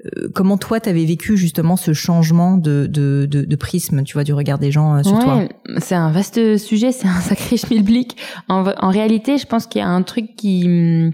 [0.06, 4.26] euh, comment toi t'avais vécu justement ce changement de, de, de, de, prisme, tu vois,
[4.26, 5.48] du regard des gens sur ouais, toi.
[5.80, 8.18] C'est un vaste sujet, c'est un sacré schmilblick.
[8.50, 11.14] En, en réalité, je pense qu'il y a un truc qui hum,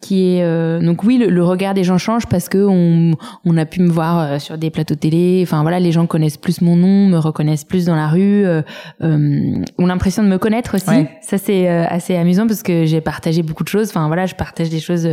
[0.00, 3.56] qui est euh, donc oui le, le, regard des gens change parce que on, on
[3.58, 5.40] a pu me voir euh, sur des plateaux télé.
[5.42, 8.62] Enfin voilà les gens connaissent plus mon nom me reconnaissent plus dans la rue euh,
[9.02, 10.88] euh ont l'impression de me connaître aussi.
[10.88, 11.10] Ouais.
[11.20, 13.90] ça c'est assez amusant parce que j'ai partagé beaucoup de choses.
[13.90, 15.06] Enfin voilà je partage des choses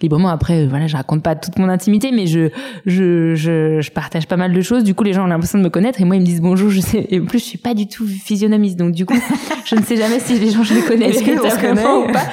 [0.00, 0.30] librement.
[0.30, 2.48] Après voilà je raconte pas toute mon intimité mais je,
[2.86, 4.84] je je je partage pas mal de choses.
[4.84, 6.70] Du coup les gens ont l'impression de me connaître et moi ils me disent bonjour
[6.70, 7.06] je sais.
[7.10, 8.78] Et en plus je suis pas du tout physionomiste.
[8.78, 9.18] Donc du coup
[9.66, 11.84] je ne sais jamais si les gens je les connais est-ce que on se connaît
[11.84, 12.24] ou pas.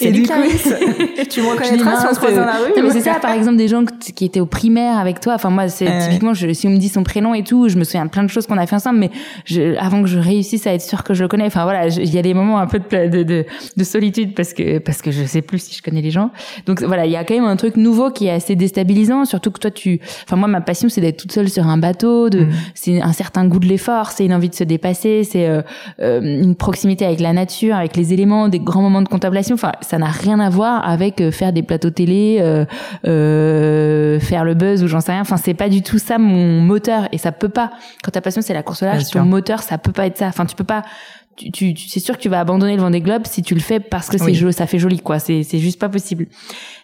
[0.00, 0.32] Et du coup
[1.28, 3.56] tu reconnaîtras si on se croise dans la rue non, mais c'est ça par exemple
[3.56, 6.70] des gens qui étaient au primaire avec toi enfin moi c'est typiquement je, si on
[6.70, 8.66] me dit son prénom et tout je me souviens de plein de choses qu'on a
[8.66, 9.10] fait ensemble mais
[9.44, 12.14] je, avant que je réussisse à être sûre que je le connais enfin voilà il
[12.14, 13.44] y a des moments un peu de, de, de,
[13.76, 16.30] de solitude parce que parce que je sais plus si je connais les gens
[16.66, 19.50] donc voilà il y a quand même un truc nouveau qui est assez déstabilisant surtout
[19.50, 22.40] que toi tu enfin moi ma passion c'est d'être toute seule sur un bateau de
[22.40, 22.52] Mhm.
[22.74, 25.62] c'est un certain goût de l'effort c'est une envie de se dépasser c'est euh,
[26.00, 29.72] euh, une proximité avec la nature avec les éléments des grands moments de contemplation enfin
[29.80, 32.64] ça n'a rien à voir avec euh, faire des plateaux télé euh,
[33.26, 35.20] euh, faire le buzz ou j'en sais rien.
[35.20, 37.70] Enfin c'est pas du tout ça mon moteur et ça peut pas.
[38.02, 40.26] Quand ta passion c'est la course au large ton moteur ça peut pas être ça.
[40.28, 40.82] Enfin tu peux pas
[41.36, 43.60] tu, tu, tu- c'est sûr que tu vas abandonner le Vendée Globe si tu le
[43.60, 44.34] fais parce que c'est Oui.
[44.34, 45.18] joli, ça fait joli quoi.
[45.18, 46.26] C'est c'est juste pas possible.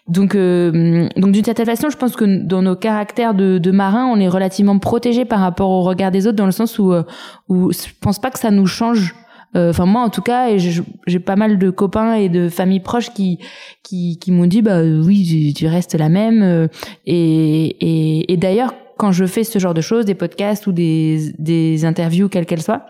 [0.09, 4.07] Donc euh, donc d'une certaine façon je pense que dans nos caractères de, de marins
[4.07, 7.03] on est relativement protégés par rapport au regard des autres dans le sens où euh,
[7.49, 9.15] où je pense pas que ça nous change
[9.55, 13.39] enfin moi en tout cas j'ai pas mal de copains et de familles proches qui
[13.83, 16.69] qui, qui m'ont dit bah oui tu, tu restes la même euh,
[17.07, 21.35] et et, et d'ailleurs quand je fais ce genre de choses des podcasts ou des
[21.39, 22.87] des interviews quelles qu'elles soient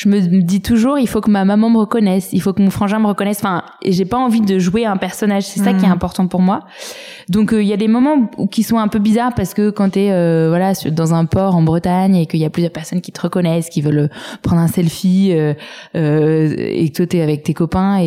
[0.00, 2.70] je me dis toujours il faut que ma maman me reconnaisse il faut que mon
[2.70, 3.38] frangin me reconnaisse.
[3.40, 5.44] Enfin et j'ai pas envie de jouer un personnage.
[5.44, 6.60] C'est ça qui est important pour moi.
[7.28, 9.70] Donc euh, il y a des moments où- qui sont un peu bizarres parce que
[9.70, 13.00] quand t'es euh, voilà dans un port en Bretagne et qu'il y a plusieurs personnes
[13.00, 14.08] qui te reconnaissent qui veulent euh,
[14.42, 15.54] prendre un selfie euh,
[15.96, 18.06] euh, et que toi t'es avec tes copains et,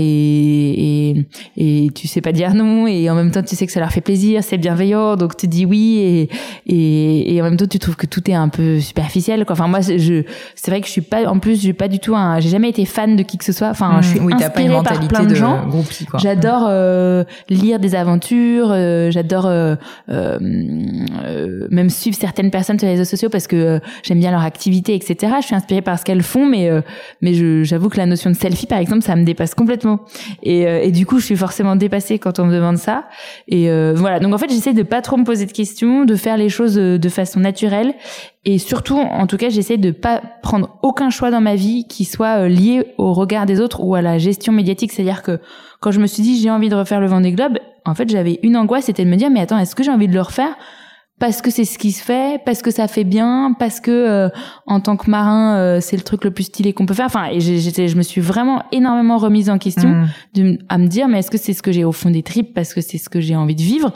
[1.10, 1.26] et
[1.86, 3.92] et tu sais pas dire non et en même temps tu sais que ça leur
[3.92, 6.30] fait plaisir c'est bienveillant donc tu dis oui et
[6.68, 9.54] et, et en même temps tu trouves que tout est un peu superficiel quoi.
[9.54, 10.24] Enfin moi je
[10.56, 12.70] c'est vrai que je suis pas en plus j'ai pas du tout un j'ai jamais
[12.70, 14.84] été fan de qui que ce soit enfin je suis oui, t'as pas une inspirée
[14.84, 16.20] par mentalité plein de, de gens groupie quoi.
[16.20, 19.76] J'adore euh, lire des aventures, euh, j'adore euh,
[20.10, 24.42] euh, même suivre certaines personnes sur les réseaux sociaux parce que euh, j'aime bien leur
[24.44, 25.34] activité, etc.
[25.42, 26.82] Je suis inspirée par ce qu'elles font, mais euh,
[27.22, 30.02] mais je- j'avoue que la notion de selfie, par exemple, ça me dépasse complètement.
[30.42, 33.06] Et, euh, et du coup, je suis forcément dépassée quand on me demande ça.
[33.48, 34.20] Et euh, voilà.
[34.20, 36.76] Donc en fait, j'essaie de pas trop me poser de questions, de faire les choses
[36.76, 37.94] de façon naturelle.
[38.46, 42.04] Et surtout, en tout cas, j'essaie de pas prendre aucun choix dans ma vie qui
[42.04, 44.92] soit euh, lié au regard des autres ou à la gestion médiatique.
[44.92, 45.40] C'est-à-dire que
[45.80, 48.40] quand je me suis dit j'ai envie de refaire le Vendée Globe, en fait, j'avais
[48.44, 50.56] une angoisse, c'était de me dire mais attends, est-ce que j'ai envie de le refaire?
[51.20, 54.30] Parce que c'est ce qui se fait, parce que ça fait bien, parce que euh,
[54.66, 57.06] en tant que marin, euh, c'est le truc le plus stylé qu'on peut faire.
[57.06, 60.08] Enfin, et j'étais, je me suis vraiment énormément remise en question Mmh.
[60.34, 62.54] de, à me dire mais est-ce que c'est ce que j'ai au fond des tripes
[62.54, 63.94] parce que c'est ce que j'ai envie de vivre?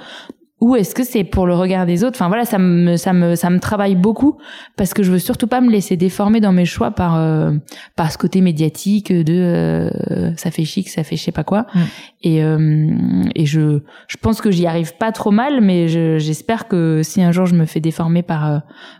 [0.60, 2.16] Ou est-ce que c'est pour le regard des autres?
[2.18, 4.38] Enfin voilà, ça me ça me ça me travaille beaucoup
[4.76, 7.52] parce que je veux surtout pas me laisser déformer dans mes choix par euh,
[7.96, 11.68] par ce côté médiatique de euh, ça fait chic, ça fait je sais pas quoi.
[11.76, 11.80] Mm.
[12.24, 12.90] Et euh,
[13.36, 17.22] et je je pense que j'y arrive pas trop mal, mais je- j'espère que si
[17.22, 18.58] un jour je me fais déformer par euh,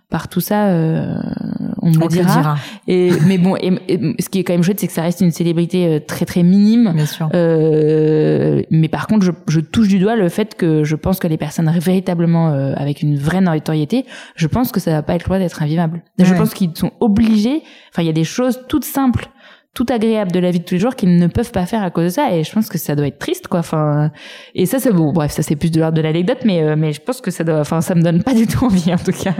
[0.10, 1.14] par tout ça, euh,
[1.82, 2.32] on me On le dira.
[2.42, 2.56] dira,
[2.88, 5.20] Et mais bon, et, et ce qui est quand même chouette, c'est que ça reste
[5.22, 6.94] une célébrité euh, très très minime.
[6.96, 7.30] bien sûr.
[7.36, 11.28] Euh, mais par contre, je, je touche du doigt le fait que je pense que
[11.28, 15.28] les personnes véritablement euh, avec une vraie notoriété, je pense que ça va pas être
[15.28, 16.02] loin d'être invivable.
[16.20, 17.62] Je pense qu'ils sont obligés.
[17.92, 19.28] Enfin, il y a des choses toutes simples,
[19.74, 21.92] tout agréables de la vie de tous les jours qu'ils ne peuvent pas faire à
[21.92, 22.32] cause de ça.
[22.34, 23.60] Et je pense que ça doit être triste, quoi.
[23.60, 24.12] Enfin,
[24.56, 25.12] et ça, c'est bon.
[25.14, 27.44] Bref, ça c'est plus de l'ordre de l'anecdote, mais euh, mais je pense que ça
[27.44, 27.60] doit.
[27.60, 29.34] Enfin, ça me donne pas du tout envie, en tout cas.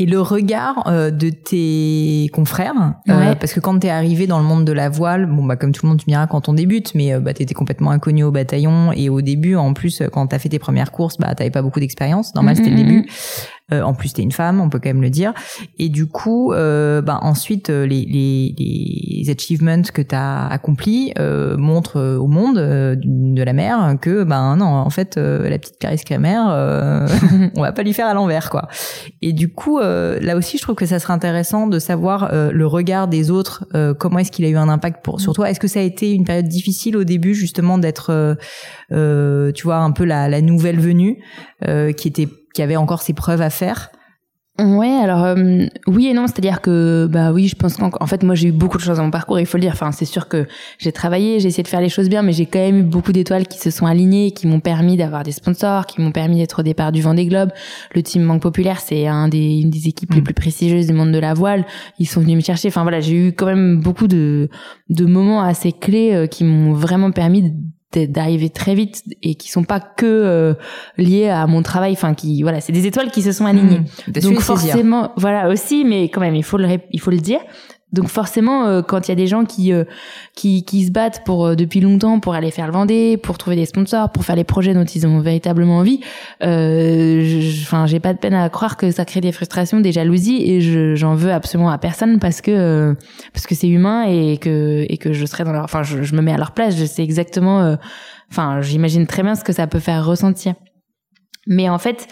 [0.00, 4.44] Et le regard euh, de tes confrères, euh, parce que quand t'es arrivé dans le
[4.44, 6.52] monde de la voile, bon bah comme tout le monde tu me diras quand on
[6.52, 8.92] débute, mais euh, bah t'étais complètement inconnu au bataillon.
[8.92, 11.80] Et au début en plus quand t'as fait tes premières courses, bah t'avais pas beaucoup
[11.80, 13.10] d'expérience, normal c'était le mm, mm, début.
[13.72, 15.34] Euh, en plus, t'es une femme, on peut quand même le dire.
[15.78, 21.56] Et du coup, euh, bah, ensuite, euh, les, les, les achievements que t'as accomplis euh,
[21.58, 26.38] montrent au monde de la mère que, ben non, en fait, la petite Clarisse Kramer,
[27.56, 28.68] on va pas lui faire à l'envers, quoi.
[29.20, 33.08] Et du coup, là aussi, je trouve que ça serait intéressant de savoir le regard
[33.08, 33.66] des autres.
[33.98, 36.12] comment est-ce qu'il a eu un impact pour sur toi Est-ce que ça a été
[36.12, 38.36] une période difficile au début, justement, d'être,
[38.90, 41.22] tu vois, un peu la, la nouvelle venue,
[41.96, 43.90] qui était qui avait encore ses preuves à faire
[44.60, 48.34] Ouais, alors euh, oui et non, c'est-à-dire que bah oui, je pense qu'en fait moi
[48.34, 49.70] j'ai eu beaucoup de choses dans mon parcours, il faut le dire.
[49.72, 52.44] Enfin, c'est sûr que j'ai travaillé, j'ai essayé de faire les choses bien, mais j'ai
[52.44, 55.86] quand même eu beaucoup d'étoiles qui se sont alignées, qui m'ont permis d'avoir des sponsors,
[55.86, 57.50] qui m'ont permis d'être au départ du Vendée Globe.
[57.94, 60.24] Le team Banque Populaire, c'est un des une des équipes les mm.
[60.24, 61.64] plus prestigieuses du monde de la voile.
[62.00, 62.66] Ils sont venus me chercher.
[62.66, 64.48] Enfin voilà, j'ai eu quand même beaucoup de
[64.88, 67.54] de moments assez clés euh, qui m'ont vraiment permis
[67.94, 70.54] d'arriver très vite et qui sont pas que euh,
[70.98, 73.80] liés à mon travail enfin qui voilà c'est des étoiles qui se sont alignées.
[74.06, 77.40] Mmh, donc forcément voilà aussi mais quand même il faut le il faut le dire
[77.90, 79.84] donc forcément, euh, quand il y a des gens qui, euh,
[80.34, 83.56] qui, qui se battent pour euh, depuis longtemps pour aller faire le Vendée, pour trouver
[83.56, 86.00] des sponsors, pour faire les projets dont ils ont véritablement envie,
[86.42, 90.60] enfin j'ai pas de peine à croire que ça crée des frustrations, des jalousies et
[90.60, 92.94] je, j'en veux absolument à personne parce que
[93.32, 96.14] parce que c'est humain et que et que je serais dans leur, enfin je, je
[96.14, 97.76] me mets à leur place, je sais exactement,
[98.30, 100.54] enfin j'imagine très bien ce que ça peut faire ressentir.
[101.46, 102.06] Mais en fait,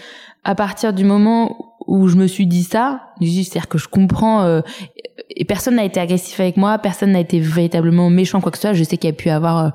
[0.45, 4.61] à partir du moment où je me suis dit ça, c'est-à-dire que je comprends euh,
[5.31, 8.63] et personne n'a été agressif avec moi, personne n'a été véritablement méchant quoi que ce
[8.63, 8.73] soit.
[8.75, 9.69] Je sais qu'il y a pu avoir euh,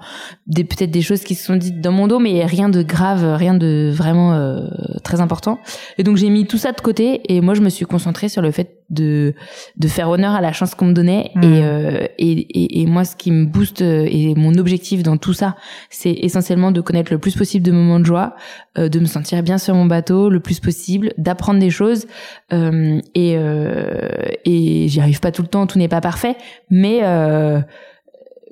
[0.48, 3.36] des peut-être des choses qui se sont dites dans mon dos, mais rien de grave,
[3.36, 4.62] rien de vraiment euh,
[5.04, 5.60] très important.
[5.98, 8.42] Et donc j'ai mis tout ça de côté et moi je me suis concentrée sur
[8.42, 9.34] le fait de
[9.77, 11.43] de faire honneur à la chance qu'on me donnait mmh.
[11.43, 15.56] et, et, et, et moi ce qui me booste et mon objectif dans tout ça,
[15.89, 18.36] c'est essentiellement de connaître le plus possible de moments de joie,
[18.75, 22.06] de me sentir bien sur mon bateau le plus possible, d'apprendre des choses
[22.54, 24.10] euh, et, euh,
[24.45, 26.36] et j'y arrive pas tout le temps, tout n'est pas parfait,
[26.69, 27.62] mais euh,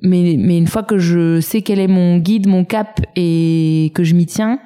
[0.02, 4.04] mais mais une fois que je sais quel est mon guide, mon cap et que
[4.04, 4.58] je m'y tiens,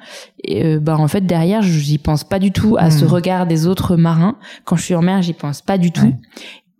[0.43, 3.09] et, bah en fait derrière j'y pense pas du tout à ce hmm.
[3.09, 4.37] regard des autres marins.
[4.63, 6.13] Quand je suis en mer, j'y pense pas du tout.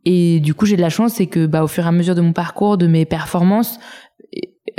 [0.05, 2.15] Et du coup j'ai de la chance, c'est que bah au fur et à mesure
[2.15, 3.79] de mon parcours, de mes performances,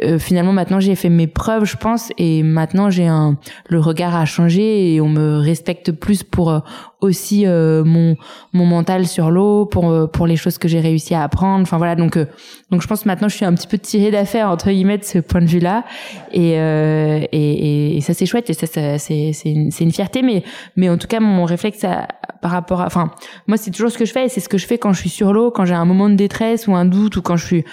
[0.05, 4.15] euh, finalement maintenant j'ai fait mes preuves je pense et maintenant j'ai un le regard
[4.15, 6.61] a changé et on me respecte plus pour euh,
[7.00, 8.16] aussi euh, mon
[8.52, 11.62] mon mental sur l'eau pour euh, pour les choses que j'ai réussi à apprendre.
[11.62, 12.26] Enfin voilà donc euh,
[12.70, 15.18] donc je pense maintenant je suis un petit peu tirée d'affaire entre guillemets de ce
[15.18, 15.85] point de vue là
[16.32, 18.48] et et, et, ça c'est chouette.
[18.48, 20.22] Et ça, ça c'est c'est une, une fierté.
[20.22, 20.42] Mais
[20.76, 22.09] mais en tout cas mon réflexe à,
[22.40, 23.11] par rapport à enfin
[23.46, 25.00] moi c'est toujours ce que je fais et c'est ce que je fais quand je
[25.00, 27.44] suis sur l'eau quand j'ai un moment de détresse ou un doute ou quand je
[27.44, 27.64] suis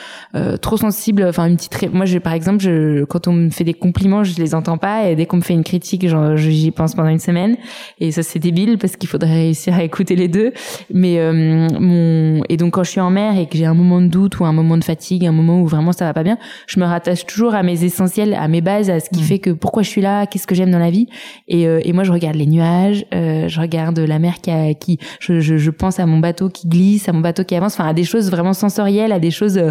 [0.61, 1.25] trop sensible.
[1.29, 4.35] Enfin une petite moi je par exemple je quand on me fait des compliments je
[4.35, 5.07] les entends pas.
[5.07, 6.05] Et dès qu'on me fait une critique
[6.35, 7.55] j'y pense pendant une semaine.
[7.99, 10.51] Et ça c'est débile parce qu'il faudrait réussir à écouter les deux.
[10.91, 14.01] Mais euh, mon et donc quand je suis en mer et que j'ai un moment
[14.01, 16.37] de doute ou un moment de fatigue, un moment où vraiment ça va pas bien,
[16.67, 19.25] je me rattache toujours à mes essentiels, à mes bases, à ce qui mm.
[19.25, 21.07] fait que pourquoi je suis là, qu'est-ce que j'aime dans la vie.
[21.47, 24.73] Et, euh, et moi je regarde les nuages, euh, je regarde la mer qui, a,
[24.73, 27.73] qui je, je, je, pense à mon bateau qui glisse, à mon bateau qui avance,
[27.73, 29.61] enfin à des choses vraiment sensorielles, à des choses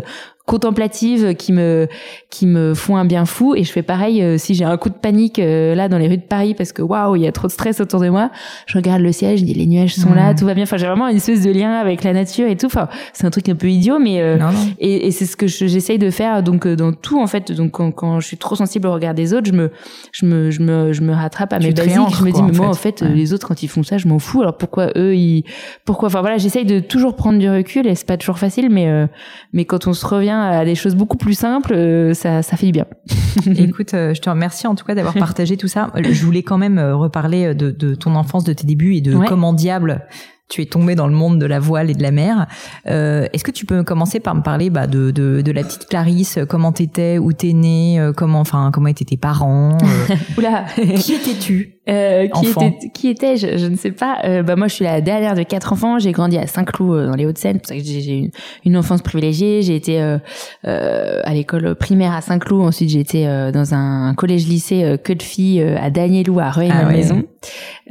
[0.46, 1.88] contemplatives qui me
[2.28, 3.54] qui me font un bien fou.
[3.54, 6.08] Et je fais pareil euh, si j'ai un coup de panique euh, là dans les
[6.08, 8.30] rues de Paris parce que waouh il y a trop de stress autour de moi
[8.66, 10.36] je regarde le ciel je dis les nuages sont là mmh.
[10.36, 10.64] tout va bien.
[10.64, 12.66] Enfin j'ai vraiment une espèce de lien avec la nature et tout.
[12.66, 14.38] Enfin c'est un truc un peu idiot mais euh,
[14.80, 17.52] et, et c'est ce que j'essaye de faire donc dans tout en fait.
[17.52, 19.70] Donc quand, quand, je suis trop sensible au regard des autres je me
[20.10, 21.94] je me je me je me rattrape à mes basiques.
[22.18, 24.18] je me dis mais moi en fait, les autres quand ils font ça je m'en
[24.18, 24.42] fous.
[24.42, 25.44] Alors pourquoi eux ils
[25.84, 29.08] pourquoi enfin voilà j'essaye de toujours prendre du recul et c'est pas toujours facile mais
[29.52, 32.66] mais quand on se revient à des choses beaucoup plus simples, euh, ça, ça fait
[32.66, 32.86] du bien.
[33.46, 35.90] Écoute, euh, je te remercie en tout cas d'avoir partagé tout ça.
[35.96, 39.16] Je voulais quand même euh, reparler de, de ton enfance, de tes débuts et de
[39.26, 40.06] comment diable
[40.48, 42.46] tu es tombé dans le monde de la voile et de la mer.
[42.86, 45.86] Euh, Est-ce que tu peux commencer par me parler bah, de, de, de, la petite
[45.86, 49.78] Clarisse Comment t'étais Où t'es née Comment, enfin, comment étaient tes parents
[50.36, 51.76] Oula, qui étais-tu?
[51.88, 54.18] Euh, qui était qui était je, je, ne sais pas.
[54.24, 55.98] Euh, bah moi je suis la dernière de quatre enfants.
[55.98, 57.58] J'ai grandi à Saint-Cloud euh, dans les Hauts-de-Seine.
[57.58, 58.30] Pour ça que j'ai une,
[58.64, 59.62] une, enfance privilégiée.
[59.62, 60.18] J'ai été euh,
[60.64, 62.62] euh, à l'école primaire à Saint-Cloud.
[62.62, 67.24] Ensuite j'ai été dans un collège lycée que de filles à Danielou à Rueil-Malmaison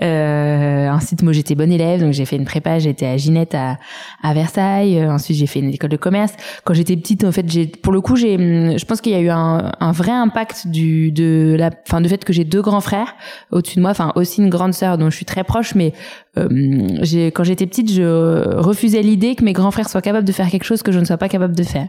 [0.01, 2.79] Euh, ensuite, moi, j'étais bonne élève, donc j'ai fait une prépa.
[2.79, 3.77] J'étais à Ginette à,
[4.23, 4.99] à Versailles.
[4.99, 6.33] Euh, ensuite, j'ai fait une école de commerce.
[6.63, 8.37] Quand j'étais petite, en fait, j'ai, pour le coup, j'ai,
[8.77, 12.09] je pense qu'il y a eu un, un vrai impact du, de la, enfin, du
[12.09, 13.15] fait que j'ai deux grands frères
[13.51, 15.93] au-dessus de moi, enfin, aussi une grande sœur dont je suis très proche, mais
[16.37, 20.49] euh, quand j'étais petite, je refusais l'idée que mes grands frères soient capables de faire
[20.49, 21.87] quelque chose que je ne sois pas capable de faire.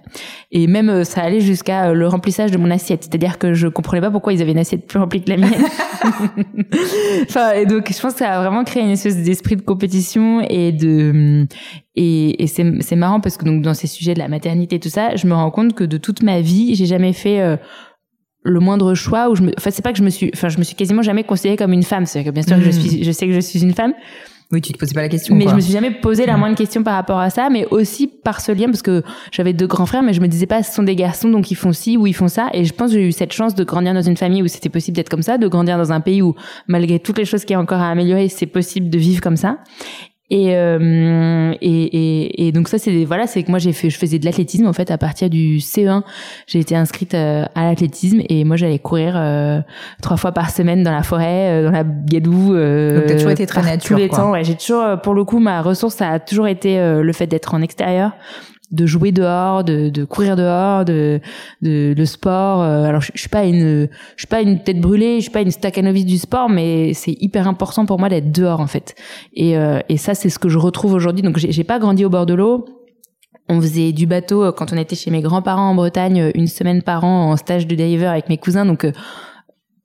[0.51, 3.05] Et même, euh, ça allait jusqu'à le remplissage de mon assiette.
[3.05, 5.53] C'est-à-dire que je comprenais pas pourquoi ils avaient une assiette plus remplie que la mienne.
[7.23, 10.41] enfin, et donc, je pense que ça a vraiment créé une espèce d'esprit de compétition
[10.49, 11.47] et de
[11.95, 14.81] et, et c'est c'est marrant parce que donc dans ces sujets de la maternité et
[14.81, 17.57] tout ça, je me rends compte que de toute ma vie, j'ai jamais fait euh,
[18.45, 20.59] le moindre choix où je me enfin c'est pas que je me suis enfin je
[20.59, 22.81] me suis quasiment jamais considérée comme une femme, c'est que bien sûr que je Hmm.
[22.81, 23.93] suis je sais que je suis une femme,
[24.51, 25.35] Oui, tu te posais pas la question.
[25.35, 25.53] mais quoi.
[25.53, 26.41] je me suis jamais posé la Mm.
[26.41, 29.67] moindre question par rapport à ça, mais aussi par ce lien parce que j'avais deux
[29.67, 31.97] grands frères, mais je me disais pas ce sont des garçons donc ils font ci
[31.97, 32.49] ou ils font ça.
[32.53, 34.69] Et je pense que j'ai eu cette chance de grandir dans une famille où c'était
[34.69, 36.35] possible d'être comme ça, de grandir dans un pays où
[36.67, 39.37] malgré toutes les choses qu'il y a encore à améliorer, c'est possible de vivre comme
[39.39, 39.59] ça.
[40.35, 43.99] Et, euh, et, et, et donc ça c'est voilà c'est que moi j'ai fait je
[43.99, 46.05] faisais de l'athlétisme en fait à partir du C1
[46.47, 49.61] j'ai été inscrite euh, à l'athlétisme et moi j'allais courir euh,
[50.01, 53.31] trois fois par semaine dans la forêt euh, dans la gadoue euh, Donc, t'as toujours
[53.33, 54.19] été très nature, tous les quoi.
[54.21, 54.31] temps.
[54.31, 57.13] Ouais j'ai toujours euh, pour le coup ma ressource ça a toujours été euh, le
[57.13, 58.13] fait d'être en extérieur
[58.73, 61.21] de jouer dehors, de, de courir dehors, de,
[61.61, 62.63] de le sport.
[62.63, 65.31] euh, alors je, je suis pas une, je suis pas une tête brûlée, je suis
[65.31, 68.95] pas une stacanoviste du sport, mais c'est hyper important pour moi d'être dehors en fait.
[69.35, 71.23] Et, euh, et ça c'est ce que je retrouve aujourd'hui.
[71.23, 72.65] Donc j'ai j'ai pas grandi au bord de l'eau.
[73.49, 76.47] On faisait du bateau euh, quand on était chez mes grands-parents en Bretagne euh, une
[76.47, 78.65] semaine par an en stage de diver avec mes cousins.
[78.65, 78.93] Donc euh,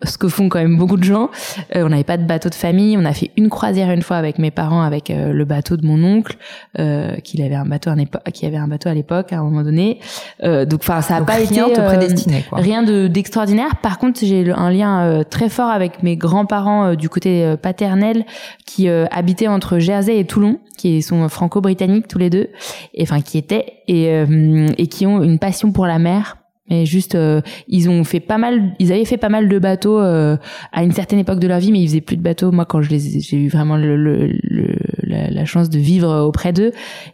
[0.04, 1.30] ce que font quand même beaucoup de gens.
[1.76, 2.96] Euh, on n'avait pas de bateau de famille.
[2.98, 5.86] On a fait une croisière une fois avec mes parents, avec euh, le bateau de
[5.86, 6.38] mon oncle,
[6.78, 9.44] euh, qui avait un bateau à l'époque, qui avait un bateau à l'époque à un
[9.44, 10.00] moment donné.
[10.44, 12.60] Euh, donc, enfin, ça a Donc, pas rien été euh, prédestinait, quoi.
[12.60, 13.78] rien de d'extraordinaire.
[13.78, 17.58] Par contre, j'ai un lien euh, très fort avec mes grands-parents euh, du côté euh,
[17.58, 18.26] paternel
[18.66, 22.50] qui euh, habitaient entre Jersey et Toulon, qui sont franco-britanniques tous les deux,
[22.94, 26.38] et enfin qui étaient et euh, et qui ont une passion pour la mer.
[26.70, 30.00] Et juste, euh, ils ont fait pas mal, ils avaient fait pas mal de bateaux
[30.00, 30.36] euh,
[30.74, 32.52] à une certaine époque de leur vie, mais ils faisaient plus de bateaux.
[32.52, 35.80] Moi, quand je les, ai- j'ai eu vraiment le, le, le- la, la chance de
[35.80, 36.72] vivre auprès d'eux.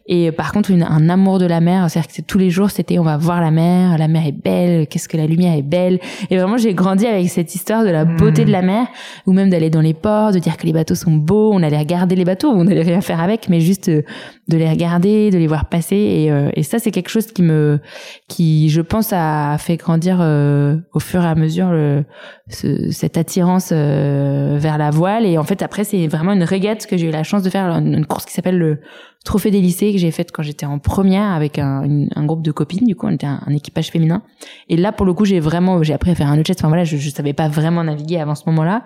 [0.07, 2.97] Et par contre, une, un amour de la mer, c'est-à-dire que tous les jours, c'était
[2.97, 5.99] on va voir la mer, la mer est belle, qu'est-ce que la lumière est belle.
[6.31, 8.47] Et vraiment, j'ai grandi avec cette histoire de la beauté Mhm.
[8.47, 8.87] de la mer,
[9.27, 11.77] ou même d'aller dans les ports, de dire que les bateaux sont beaux, on allait
[11.77, 14.01] regarder les bateaux, on allait rien faire avec, mais juste euh,
[14.47, 15.95] de les regarder, de les voir passer.
[15.95, 17.79] Et, euh, et ça, c'est quelque chose qui me,
[18.27, 19.13] qui, je pense,
[19.51, 22.03] a fait grandir euh, au fur et à mesure le,
[22.49, 25.25] ce- cette attirance euh, vers la voile.
[25.25, 27.65] Et en fait, après, c'est vraiment une régate que j'ai eu la chance de faire,
[27.71, 28.79] une, une course qui s'appelle le
[29.23, 31.87] Trophée des lycées que j'ai faite quand j'étais en première avec un,
[32.25, 32.85] groupe de copines.
[32.85, 34.21] Du coup, on était un, équipage féminin.
[34.67, 36.57] Et là, pour le coup, j'ai vraiment, j'ai appris à faire un autre jet.
[36.59, 38.83] Enfin voilà, je, je savais pas vraiment naviguer avant ce moment-là.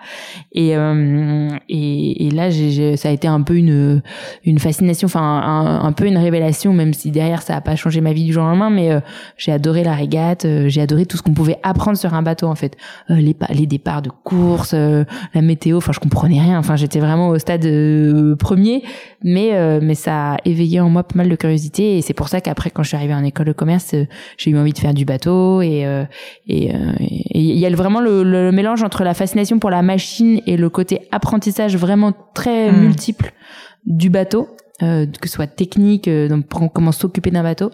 [0.51, 4.03] Et, euh, et, là, j'ai, j'ai- ça a été un peu une,
[4.45, 8.13] une fascination, enfin un, peu une révélation, même si derrière ça a pas changé ma
[8.13, 8.69] vie du jour au lendemain.
[8.69, 8.99] Mais euh,
[9.38, 12.45] j'ai adoré la régate, euh, j'ai adoré tout ce qu'on pouvait apprendre sur un bateau
[12.45, 12.77] en fait,
[13.09, 15.77] Euh, les, les départs de course, euh, la météo.
[15.77, 16.59] Enfin, je comprenais rien.
[16.59, 17.65] Enfin, j'étais vraiment au stade
[18.38, 18.83] premier,
[19.23, 22.41] mais mais ça a éveillé en moi pas mal de curiosité et c'est pour ça
[22.41, 24.05] qu'après, quand je suis arrivée en école de commerce, euh,
[24.38, 26.03] j'ai eu envie de faire du bateau et euh,
[26.47, 30.41] et euh, il y a vraiment le, le mélange entre la fascination pour la machine
[30.45, 32.82] et le côté apprentissage vraiment très Mm.
[32.82, 33.34] multiple
[33.86, 34.49] du bateau,
[34.82, 37.71] euh, que ce soit technique, donc pour comment s'occuper d'un bateau,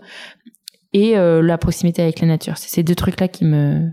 [0.93, 2.57] et euh, la proximité avec la nature.
[2.57, 3.89] C'est ces deux trucs-là qui me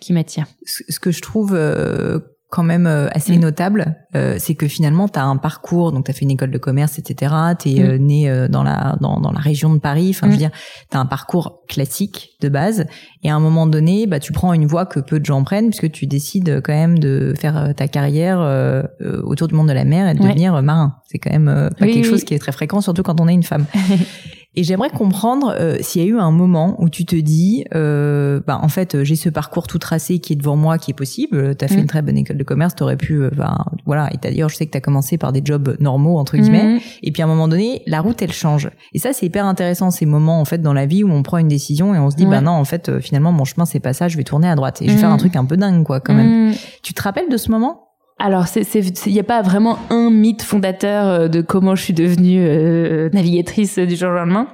[0.00, 0.46] qui m'attirent.
[0.64, 2.20] ce ce que je trouve euh,
[2.50, 3.40] quand même euh, assez Mm.
[3.40, 6.50] notable, euh, c'est que finalement, tu as un parcours, donc tu as fait une école
[6.50, 7.34] de commerce, etc.
[7.58, 8.02] Tu es Mm.
[8.06, 10.08] né euh, dans, la, dans, dans la région de Paris.
[10.14, 10.38] Enfin, je veux Mm.
[10.38, 10.50] dire,
[10.90, 12.86] tu as un parcours classique de base.
[13.22, 15.68] Et à un moment donné, bah, tu prends une voie que peu de gens prennent,
[15.70, 19.68] puisque tu décides quand même de faire euh, ta carrière euh, euh, autour du monde
[19.68, 20.28] de la mer et de Ouais.
[20.28, 20.94] devenir euh, marin.
[21.06, 22.10] C'est quand même euh, pas Oui, quelque oui.
[22.10, 23.66] chose qui est très fréquent, surtout quand on est une femme.
[24.54, 28.40] Et j'aimerais comprendre euh, s'il y a eu un moment où tu te dis, euh,
[28.46, 30.94] bah, en fait, euh, j'ai ce parcours tout tracé qui est devant moi, qui est
[30.94, 31.54] possible.
[31.56, 31.80] Tu as fait Mm.
[31.80, 34.08] une très bonne école de commerce, tu aurais pu, euh, ben, voilà.
[34.12, 36.74] Et d'ailleurs, je sais que tu as commencé par des jobs normaux, entre guillemets.
[36.74, 36.80] Mhm.
[37.02, 38.70] Et puis à un moment donné, la route, elle change.
[38.94, 41.38] Et ça, c'est hyper intéressant, ces moments, en fait, dans la vie où on prend
[41.38, 42.30] une décision et on se dit, Ouais.
[42.30, 44.56] bah non, en fait, euh, finalement, mon chemin, c'est pas ça, je vais tourner à
[44.56, 44.80] droite.
[44.82, 45.00] Et je vais Mm.
[45.00, 46.52] faire un truc un peu dingue, quoi, quand même.
[46.82, 47.87] Tu te rappelles de ce moment?
[48.18, 52.44] Alors, il n'y a pas vraiment un mythe fondateur euh, de comment je suis devenue
[52.44, 54.48] euh, navigatrice du jour au lendemain.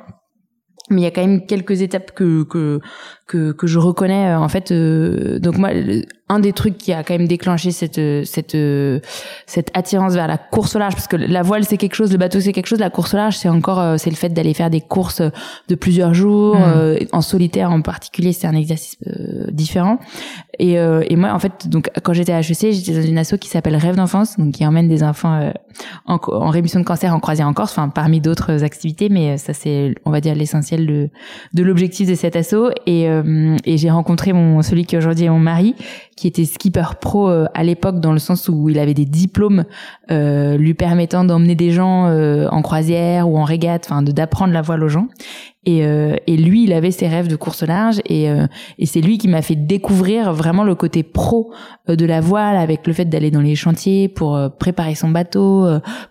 [0.90, 2.80] Mais il y a quand même quelques étapes que que
[3.26, 4.70] que, que je reconnais euh, en fait.
[4.70, 5.70] euh, donc moi,
[6.30, 8.56] un des trucs qui a quand même déclenché cette cette
[9.46, 12.16] cette attirance vers la course au large parce que la voile c'est quelque chose le
[12.18, 14.54] bateau c'est quelque chose la course au large c'est encore euh, c'est le fait d'aller
[14.54, 15.20] faire des courses
[15.68, 16.62] de plusieurs jours mm.
[16.76, 19.98] euh, en solitaire en particulier c'est un exercice euh, différent
[20.58, 23.48] et, et moi en fait donc quand j'étais à HEC j'étais dans une asso qui
[23.48, 25.52] s'appelle Rêve d'enfance donc qui emmène des enfants
[26.06, 29.52] en, en, rémission de cancer en croisière en Corse enfin parmi d'autres activités mais ça
[29.52, 31.10] c'est on va dire l'essentiel de
[31.54, 33.08] de l'objectif de cet asso et
[33.64, 35.74] et j'ai rencontré mon celui qui aujourd'hui est mon mari
[36.16, 39.64] qui était skipper pro euh, à l'époque dans le sens où il avait des diplômes
[40.10, 44.62] euh, lui permettant d'emmener des gens euh, en croisière ou en régate, enfin d'apprendre la
[44.62, 45.08] voile aux gens.
[45.66, 49.28] Et, et, lui, il avait ses rêves de course large et, et c'est lui qui
[49.28, 51.54] m'a fait découvrir vraiment le côté pro
[51.88, 55.66] de la voile avec le fait d'aller dans les chantiers pour préparer son bateau,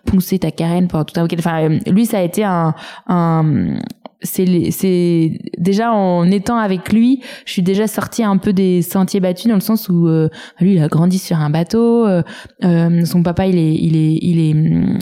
[0.06, 1.36] poncer ta carène pour tout un week-end.
[1.38, 2.74] Enfin, lui, ça a été un,
[3.06, 3.76] un,
[4.22, 9.20] c'est c'est déjà en étant avec lui, je suis déjà sortie un peu des sentiers
[9.20, 10.28] battus dans le sens où euh,
[10.60, 12.22] lui il a grandi sur un bateau, euh,
[12.64, 14.54] euh, son papa il est il est il est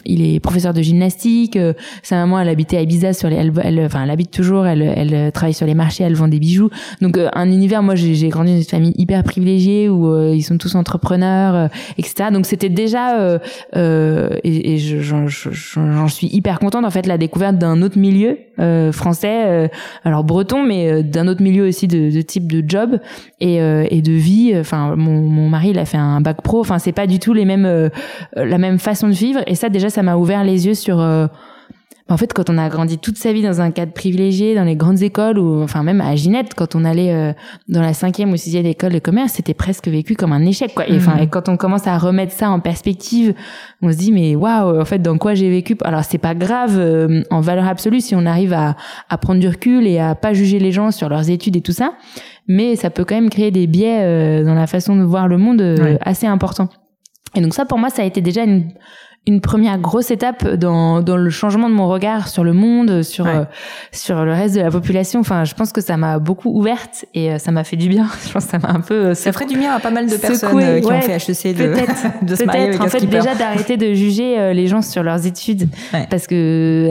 [0.07, 1.59] il est professeur de gymnastique,
[2.03, 5.31] sa maman elle habitait à Ibiza sur les elle, enfin elle habite toujours, elle elle
[5.33, 6.71] travaille sur les marchés, elle vend des bijoux.
[7.01, 10.75] Donc un univers moi j'ai grandi dans une famille hyper privilégiée où ils sont tous
[10.75, 12.31] entrepreneurs etc.
[12.33, 13.39] Donc c'était déjà
[13.75, 18.39] et, et j'en suis hyper contente en fait la découverte d'un autre milieu
[18.93, 19.69] français français, euh,
[20.05, 23.01] alors breton, mais euh, d'un autre milieu aussi de, de, type de job
[23.41, 24.55] et, euh, et de vie.
[24.57, 26.61] Enfin, mon, mon, mari, il a fait un bac pro.
[26.61, 27.91] Enfin, c'est pas du tout les mêmes,
[28.37, 29.41] la même façon de vivre.
[29.47, 30.99] Et ça, déjà, ça m'a ouvert les yeux sur
[32.13, 34.77] en fait, quand on a grandi toute sa vie dans un cadre privilégié, dans les
[34.77, 37.33] grandes écoles, ou enfin même à Ginette, quand on allait euh,
[37.69, 40.87] dans la cinquième ou sixième école de commerce, c'était presque vécu comme un échec, quoi.
[40.87, 41.31] Et enfin, mhm.
[41.31, 43.35] quand on commence à remettre ça en perspective,
[43.81, 45.75] on se dit mais waouh, en fait, dans quoi j'ai vécu?
[45.85, 48.77] Alors c'est pas grave euh, en valeur absolue si on arrive à,
[49.09, 51.73] à prendre du recul et à pas juger les gens sur leurs études et tout
[51.73, 51.95] ça,
[52.47, 55.39] mais ça peut quand même créer des biais euh, dans la façon de voir le
[55.39, 56.69] monde assez importants.
[57.35, 58.71] Et donc ça, pour moi, ça a été déjà une
[59.25, 63.29] une première grosse étape dans, dans le changement de mon regard sur le monde, sur
[63.29, 63.45] euh,
[63.93, 65.21] sur le reste de la population.
[65.21, 68.09] Enfin, je pense que ça m'a beaucoup ouverte et euh, ça m'a fait du bien.
[68.27, 70.09] Je pense que ça m'a un peu euh, ça ferait du bien à pas mal
[70.09, 71.93] de personnes qui ont fait HEC de peut-être
[72.23, 75.69] de se marier en fait déjà d'arrêter de juger les gens sur leurs études
[76.11, 76.89] parce que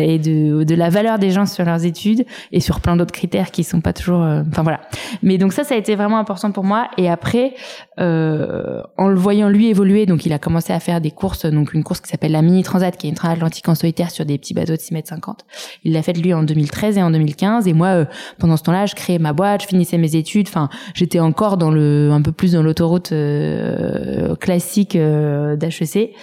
[0.00, 3.50] et de de la valeur des gens sur leurs études et sur plein d'autres critères
[3.50, 4.80] qui sont pas toujours enfin voilà.
[5.22, 7.54] Mais donc ça ça a été vraiment important pour moi et après
[7.98, 11.84] en le voyant lui évoluer donc il a commencé à faire des courses donc une
[11.84, 14.54] course qui s'appelle la Mini Transat, qui est une transatlantique en solitaire sur des petits
[14.54, 15.44] bateaux de 6 mètres 50.
[15.84, 17.66] Il l'a faite lui en 2013 et en 2015.
[17.66, 18.04] Et moi, euh,
[18.38, 20.48] pendant ce temps-là, je créais ma boîte, je finissais mes études.
[20.48, 26.14] Enfin, j'étais encore dans le, un peu plus dans l'autoroute euh, classique euh, d'HEC.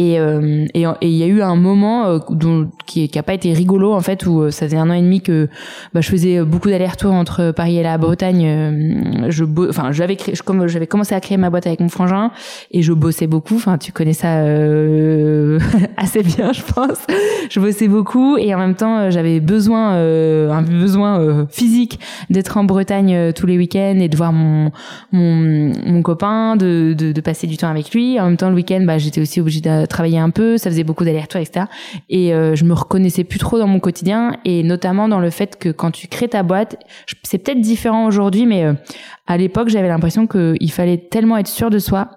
[0.00, 3.34] Et euh, et il y a eu un moment euh, dont, qui qui a pas
[3.34, 5.50] été rigolo en fait où euh, ça faisait un an et demi que
[5.92, 9.28] bah, je faisais beaucoup d'allers-retours entre Paris et la Bretagne.
[9.28, 12.30] je enfin j'avais comme j'avais commencé à créer ma boîte avec mon frangin
[12.70, 13.56] et je bossais beaucoup.
[13.56, 14.38] Enfin tu connais ça
[15.98, 17.04] assez bien je pense.
[17.50, 23.34] Je bossais beaucoup et en même temps j'avais besoin un besoin physique d'être en Bretagne
[23.34, 24.70] tous les week-ends et de voir mon
[25.12, 28.18] mon, mon copain, de, de, de passer du temps avec lui.
[28.18, 30.84] En même temps le week-end bah j'étais aussi obligée de travailler un peu, ça faisait
[30.84, 31.66] beaucoup d'allers-retours, etc.
[32.08, 35.56] Et euh, je me reconnaissais plus trop dans mon quotidien, et notamment dans le fait
[35.58, 36.76] que quand tu crées ta boîte,
[37.22, 38.72] c'est peut-être différent aujourd'hui, mais euh,
[39.30, 42.08] à l'époque, j'avais l'impression qu'il fallait tellement être sûr de soi,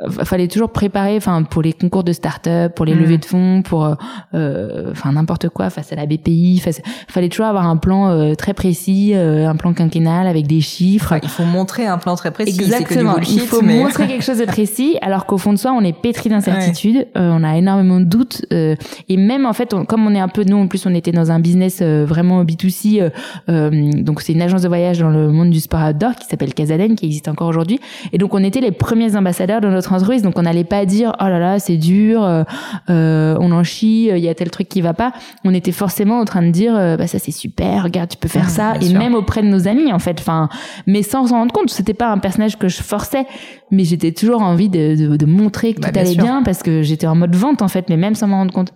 [0.00, 2.98] euh, fallait toujours préparer, enfin pour les concours de start-up, pour les mm.
[2.98, 3.94] levées de fonds, pour euh,
[4.34, 8.54] euh, enfin n'importe quoi face à la BPI, il fallait toujours avoir un plan très
[8.54, 11.14] précis, un plan quinquennal avec des chiffres.
[11.22, 12.60] il faut montrer un plan très précis.
[12.60, 13.16] Exactement.
[13.18, 16.28] il faut montrer quelque chose de précis, alors qu'au fond de soi, on est pétri
[16.30, 20.44] d'incertitudes, on a énormément de doutes, et même en fait, comme on est un peu
[20.44, 23.10] nous en plus, on était dans un business vraiment B2C,
[23.48, 26.94] donc c'est une agence de voyage dans le monde du sport outdoor qui s'appelle Casaden
[26.96, 27.80] qui existe encore aujourd'hui.
[28.12, 30.22] Et donc on était les premiers ambassadeurs de notre entreprise.
[30.22, 32.44] Donc on n'allait pas dire oh là là c'est dur, euh,
[32.90, 35.12] euh on en chie, il y a tel truc qui va pas.
[35.44, 38.28] On était forcément en train de dire euh, bah ça c'est super, regarde tu peux
[38.28, 38.74] faire ça.
[38.80, 40.18] Et même auprès de nos amis en fait.
[40.20, 40.48] Enfin,
[40.86, 41.70] mais sans s'en rendre compte.
[41.70, 43.26] C'était pas un personnage que je forçais,
[43.70, 46.82] mais j'étais toujours envie de, de, de montrer que bah, tout allait bien parce que
[46.92, 48.72] j'étais en mode vente en fait, mais même sans m'en rendre compte.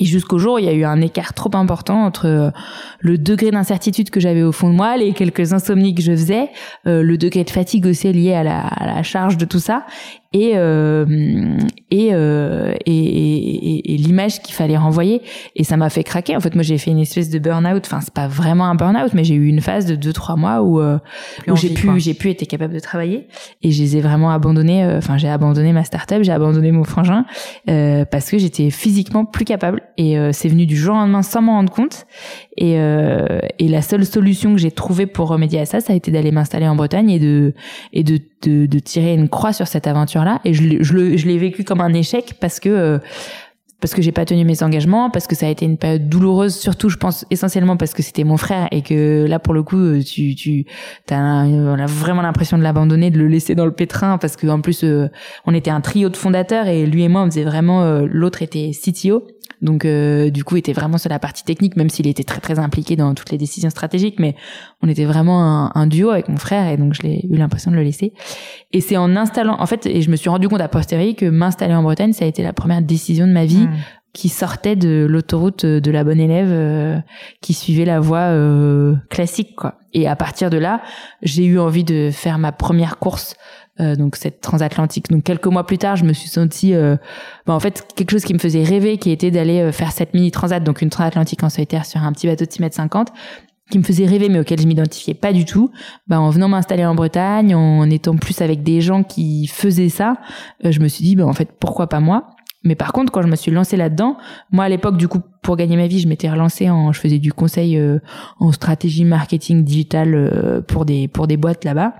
[0.00, 2.50] Et jusqu'au jour, il y a eu un écart trop important entre euh,
[3.00, 6.50] le degré d'incertitude que j'avais au fond de moi, les quelques insomnies que je faisais,
[6.86, 9.86] euh, le degré de fatigue aussi lié à la, à la charge de tout ça,
[10.34, 11.06] et euh,
[11.90, 15.22] et, euh, et, et, et l'image qu'il fallait renvoyer.
[15.56, 16.36] Et ça m'a fait craquer.
[16.36, 17.82] En fait moi j'ai fait une espèce de burn-out.
[17.86, 20.60] Enfin c'est pas vraiment un burn-out mais j'ai eu une phase de deux trois mois
[20.60, 20.98] où, euh,
[21.46, 23.26] où j'ai pu j'ai pu être capable de travailler.
[23.62, 26.84] Et je les ai vraiment abandonnés euh, enfin j'ai abandonné ma start-up j'ai abandonné mon
[26.84, 27.24] frangin
[27.70, 29.82] euh, parce que j'étais physiquement plus capable.
[29.96, 32.06] Et c'est venu du jour au lendemain sans m'en rendre compte.
[32.56, 36.10] Et et la seule solution que j'ai trouvée pour remédier à ça ça a été
[36.10, 37.54] d'aller m'installer en Bretagne et de
[37.92, 41.16] et de de, de tirer une croix sur cette aventure là et je, l'ai- je,
[41.16, 42.98] je l'ai vécu comme un échec parce que euh,
[43.80, 46.56] parce que j'ai pas tenu mes engagements, parce que ça a été une période douloureuse,
[46.56, 49.76] surtout je pense essentiellement parce que c'était mon frère et que là pour le coup
[49.78, 50.64] euh, tu tu
[51.06, 54.48] t'as on a vraiment l'impression de l'abandonner, de le laisser dans le pétrin parce que
[54.48, 55.06] en plus euh,
[55.46, 58.42] on était un trio de fondateurs et lui et moi on faisait vraiment euh, l'autre
[58.42, 59.22] était CTO.
[59.60, 62.40] Donc euh, du coup il était vraiment sur la partie technique même s'il était très
[62.40, 64.36] très impliqué dans toutes les décisions stratégiques mais
[64.82, 67.70] on était vraiment un, un duo avec mon frère et donc je l'ai eu l'impression
[67.70, 68.12] de le laisser.
[68.72, 71.26] Et c'est en installant en fait et je me suis rendu compte à posteriori que
[71.26, 73.76] m'installer en Bretagne ça a été la première décision de ma vie Mm.
[74.14, 76.98] qui sortait de l'autoroute de la bonne élève euh,
[77.40, 79.74] qui suivait la voie euh, classique quoi.
[79.94, 80.82] Et à partir de là,
[81.22, 83.36] j'ai eu envie de faire ma première course
[83.80, 85.10] euh, donc cette transatlantique.
[85.10, 86.96] Donc quelques mois plus tard, je me suis sentie euh,
[87.46, 90.14] bah, en fait quelque chose qui me faisait rêver qui était d'aller euh, faire cette
[90.14, 93.08] mini transat donc une transatlantique en solitaire sur un petit bateau de 6 mètres 50
[93.70, 95.70] qui me faisait rêver mais auquel je m'identifiais pas du tout.
[96.06, 100.16] Bah en venant m'installer en Bretagne en étant plus avec des gens qui faisaient ça
[100.64, 102.30] euh, je me suis dit bah en fait pourquoi pas moi?
[102.64, 104.16] Mais par contre, quand je me suis lancée là-dedans,
[104.50, 107.18] moi à l'époque, du coup, pour gagner ma vie, je m'étais relancée en, je faisais
[107.18, 108.00] du conseil euh,
[108.40, 111.94] en stratégie marketing digital euh, pour des pour des boîtes là-bas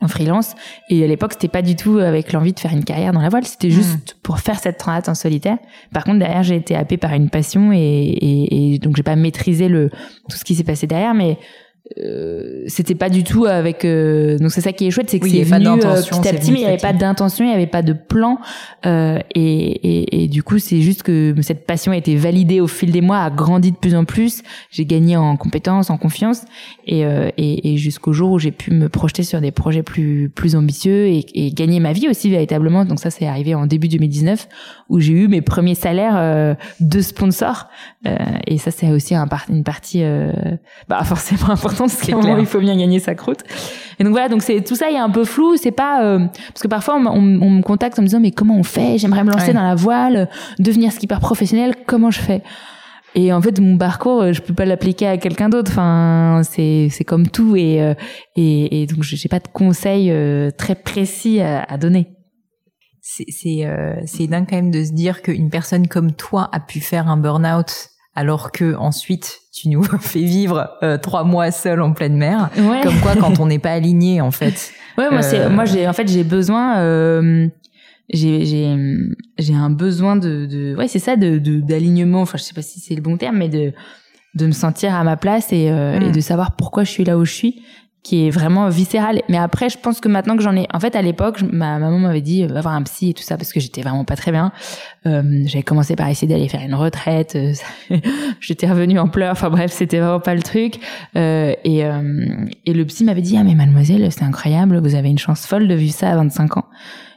[0.00, 0.54] en freelance.
[0.90, 3.28] Et à l'époque, c'était pas du tout avec l'envie de faire une carrière dans la
[3.28, 3.46] voile.
[3.46, 5.58] C'était juste pour faire cette transat en solitaire.
[5.92, 9.16] Par contre, derrière, j'ai été happée par une passion et, et, et donc j'ai pas
[9.16, 9.90] maîtrisé le
[10.28, 11.38] tout ce qui s'est passé derrière, mais
[11.98, 15.24] euh, c'était pas du tout avec euh, donc c'est ça qui est chouette c'est que
[15.26, 17.54] Oui, c'est venu euh, petit à petit mais il y avait pas d'intention il y
[17.54, 18.38] avait pas de plan
[18.86, 22.68] euh, et, et, et du coup c'est juste que cette passion a été validée au
[22.68, 24.42] fil des mois a grandi de plus en plus.
[24.70, 26.44] J'ai gagné en compétences en confiance
[26.86, 30.30] et, euh, et, et jusqu'au jour où j'ai pu me projeter sur des projets plus
[30.34, 32.86] plus ambitieux et, et gagner ma vie aussi véritablement.
[32.86, 34.48] Donc ça c'est arrivé en début 2019
[34.88, 37.66] où j'ai eu mes premiers salaires euh, de sponsors
[38.06, 38.16] euh,
[38.46, 40.32] et ça c'est aussi un par- une partie euh,
[40.88, 42.40] bah forcément importante parce C'est qu'à un moment clair.
[42.40, 43.40] il faut bien gagner sa croûte.
[43.98, 46.18] Et donc voilà donc c'est tout ça il est un peu flou c'est pas euh,
[46.48, 48.98] parce que parfois on, on- on me contacte en me disant mais comment on fait?
[48.98, 49.52] J'aimerais me lancer Ouais.
[49.54, 52.42] dans la voile devenir skipper professionnel comment je fais?
[53.16, 55.70] Et en fait mon parcours euh, je peux pas l'appliquer à quelqu'un d'autre.
[55.70, 57.94] Enfin c'est c'est comme tout et euh,
[58.34, 62.08] et, et donc j'ai pas de conseils euh, très précis à, à donner.
[63.00, 66.58] C'est c'est euh, c'est dingue quand même de se dire qu'une personne comme toi a
[66.58, 71.80] pu faire un burn-out alors que ensuite tu nous fais vivre euh, trois mois seul
[71.80, 72.50] en pleine mer.
[72.56, 74.72] ouais Comme quoi, quand on n'est pas aligné, en fait.
[74.98, 77.48] Ouais, moi c'est moi j'ai en fait j'ai besoin euh,
[78.10, 78.76] j'ai j'ai
[79.38, 82.62] j'ai un besoin de de ouais, c'est ça de de d'alignement, enfin je sais pas
[82.62, 83.72] si c'est le bon terme mais de
[84.36, 86.02] de me sentir à ma place et euh, Mm.
[86.04, 87.62] et de savoir pourquoi je suis là où je suis
[88.04, 89.22] qui est vraiment viscéral.
[89.28, 91.98] Mais après, je pense que maintenant que j'en ai, en fait, à l'époque, ma maman
[91.98, 94.30] m'avait dit va voir un psy et tout ça parce que j'étais vraiment pas très
[94.30, 94.52] bien.
[95.06, 97.34] Euh, J'avais commencé par essayer d'aller faire une retraite.
[97.34, 97.52] euh,
[98.40, 99.32] j'étais revenue en pleurs.
[99.32, 100.78] Enfin bref, c'était vraiment pas le truc.
[101.16, 105.08] Euh, et euh, et le psy m'avait dit ah mais mademoiselle, c'est incroyable, vous avez
[105.08, 106.66] une chance folle de vivre ça à 25 ans.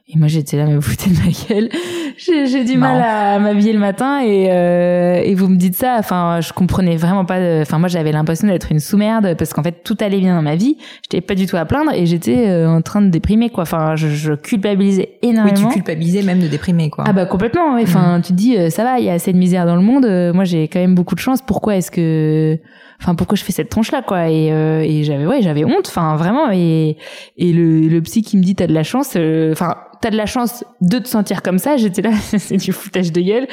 [0.09, 1.69] Et moi j'étais là mais vous foutez de ma gueule.
[2.19, 5.97] J'ai j'ai du mal à m'habiller le matin et euh, et vous me dites ça.
[5.99, 7.39] Enfin je comprenais vraiment pas.
[7.39, 10.41] de- Enfin moi j'avais l'impression d'être une sous-merde parce qu'en fait tout allait bien dans
[10.41, 10.77] ma vie.
[11.03, 13.63] J'étais pas du tout à plaindre et j'étais euh, en train de déprimer quoi.
[13.63, 15.67] Enfin je, je culpabilisais Oui, énormément.
[15.67, 17.03] tu culpabilisais même de déprimer, quoi.
[17.07, 17.75] Ah bah complètement.
[17.75, 17.83] ouais.
[17.83, 19.81] Enfin, tu te dis euh, ça va, il y a assez de misère dans le
[19.83, 20.05] monde.
[20.05, 21.41] euh, moi, j'ai quand même beaucoup de chance.
[21.45, 22.57] Pourquoi est-ce que,
[22.99, 24.27] enfin, pourquoi je fais cette tronche là, quoi?
[24.29, 25.87] Et, euh, et j'avais, ouais, j'avais honte.
[25.87, 26.49] Enfin, vraiment.
[26.51, 26.97] Et
[27.37, 29.13] et le, le psy qui me dit t'as de la chance.
[29.17, 31.77] euh, Enfin, t'as de la chance de te sentir comme ça.
[31.77, 33.47] J'étais là, c'est du foutage de gueule.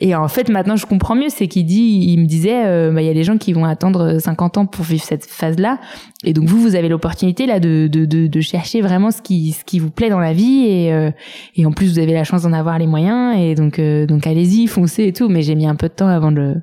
[0.00, 1.28] Et en fait, maintenant, je comprends mieux.
[1.28, 3.64] C'est qu'il dit, il me disait, euh, bah, il y a des gens qui vont
[3.64, 5.78] attendre 50 ans pour vivre cette phase-là.
[6.24, 9.52] Et donc vous, vous avez l'opportunité là de, de, de, de chercher vraiment ce qui,
[9.52, 10.66] ce qui vous plaît dans la vie.
[10.66, 11.10] Et, euh,
[11.56, 13.36] et en plus, vous avez la chance d'en avoir les moyens.
[13.38, 15.28] Et donc, euh, donc allez-y, foncez et tout.
[15.28, 16.56] Mais j'ai mis un peu de temps avant de,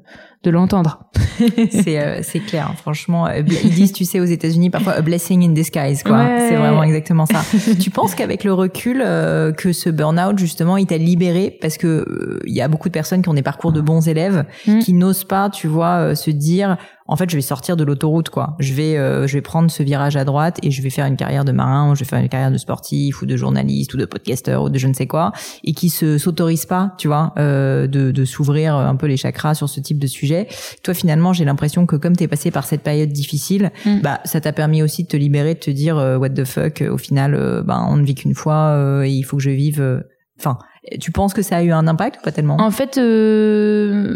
[0.43, 1.03] de l'entendre.
[1.71, 5.01] c'est euh, c'est clair hein, franchement euh, ils disent tu sais aux États-Unis parfois a
[5.01, 6.45] blessing in disguise quoi Ouais.
[6.49, 7.41] c'est vraiment exactement ça
[7.79, 11.57] tu penses qu'avec le recul euh, que ce burn-out justement il t'a libéré?
[11.61, 14.07] Parce que euh, il y a beaucoup de personnes qui ont des parcours de bons
[14.07, 14.79] élèves Mm.
[14.79, 16.77] qui n'osent pas tu vois euh, se dire
[17.11, 19.83] en fait je vais sortir de l'autoroute quoi je vais euh, je vais prendre ce
[19.83, 22.19] virage à droite et je vais faire une carrière de marin ou je vais faire
[22.19, 25.07] une carrière de sportif ou de journaliste ou de podcasteur ou de je ne sais
[25.07, 25.33] quoi
[25.63, 29.53] et qui se s'autorisent pas tu vois euh, de, de s'ouvrir un peu les chakras
[29.53, 30.47] sur ce type de sujet
[30.83, 34.01] toi finalement j'ai l'impression que comme t'es passé par cette période difficile Mm.
[34.01, 36.81] bah ça t'a permis aussi de te libérer de te dire euh, what the fuck
[36.89, 40.03] au final ben on ne vit qu'une fois euh, et il faut que je vive
[40.39, 40.57] enfin
[40.99, 42.57] tu penses que ça a eu un impact ou pas tellement?
[42.59, 44.15] En fait, euh,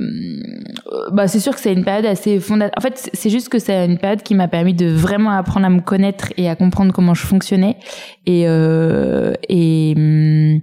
[1.11, 2.73] bah c'est sûr que c'est une période assez fondatrice.
[2.77, 5.69] En fait, c'est juste que c'est une période qui m'a permis de vraiment apprendre à
[5.69, 7.77] me connaître et à comprendre comment je fonctionnais.
[8.25, 10.61] Et euh, et hum,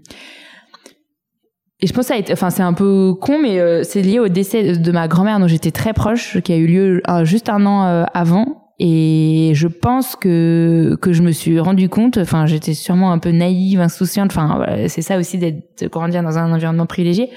[1.82, 4.02] et je pense que ça a été, enfin c'est un peu con, mais euh, c'est
[4.02, 7.24] lié au décès de ma grand-mère dont j'étais très proche, qui a eu lieu euh,
[7.24, 8.61] juste un an euh, avant.
[8.78, 13.30] Et je pense que que je me suis rendu compte, enfin j'étais sûrement un peu
[13.30, 17.28] naïve, insouciante, enfin c'est ça aussi d'être grandir dans un environnement privilégié.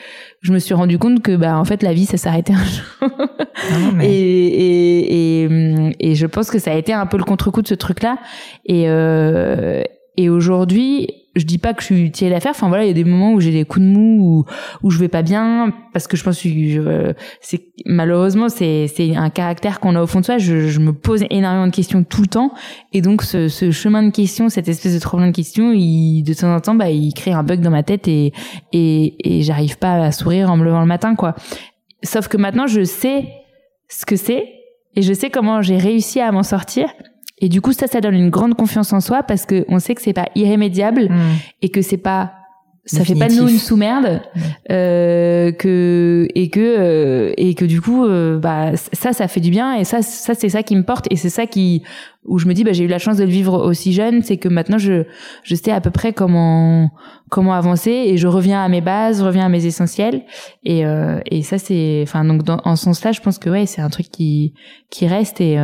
[0.41, 3.09] Je me suis rendu compte que bah en fait la vie ça s'arrêtait un jour.
[4.01, 7.67] et, et, et, et je pense que ça a été un peu le contre-coup de
[7.67, 8.17] ce truc-là.
[8.65, 9.83] Et euh,
[10.17, 12.39] et aujourd'hui, je dis pas que je suis utile à.
[12.49, 14.45] Enfin voilà, il y a des moments où j'ai des coups de mou, où,
[14.83, 19.15] où je vais pas bien, parce que je pense que je, c'est malheureusement c'est c'est
[19.15, 20.37] un caractère qu'on a au fond de soi.
[20.37, 22.53] Je, je, me pose énormément de questions tout le temps,
[22.93, 26.33] et donc ce, ce chemin de questions, cette espèce de trop de questions, il, de
[26.33, 28.31] temps en temps, bah il crée un bug dans ma tête et
[28.71, 31.35] et, et j'arrive pas à sourire en me levant le matin quoi.
[32.03, 33.27] Sauf que maintenant je sais
[33.89, 34.47] ce que c'est
[34.95, 36.87] et je sais comment j'ai réussi à m'en sortir
[37.39, 39.95] et du coup, ça, ça donne une grande confiance en soi parce que on sait
[39.95, 41.33] que c'est pas irrémédiable mm.
[41.61, 42.33] et que c'est pas
[42.87, 44.39] ça fait pas de nous une sous-merde mm.
[44.71, 49.49] euh, que et que euh, et que du coup euh, bah ça ça fait du
[49.49, 51.81] bien et ça ça c'est ça qui me porte et c'est ça qui
[52.25, 54.37] où je me dis bah j'ai eu la chance de le vivre aussi jeune c'est
[54.37, 55.03] que maintenant je
[55.41, 56.91] je sais à peu près comment
[57.31, 60.21] comment avancer et je reviens à mes bases je reviens à mes essentiels
[60.63, 63.65] et euh, et ça c'est enfin donc dans, en ce sens-là je pense que ouais
[63.65, 64.53] c'est un truc qui
[64.91, 65.57] qui reste et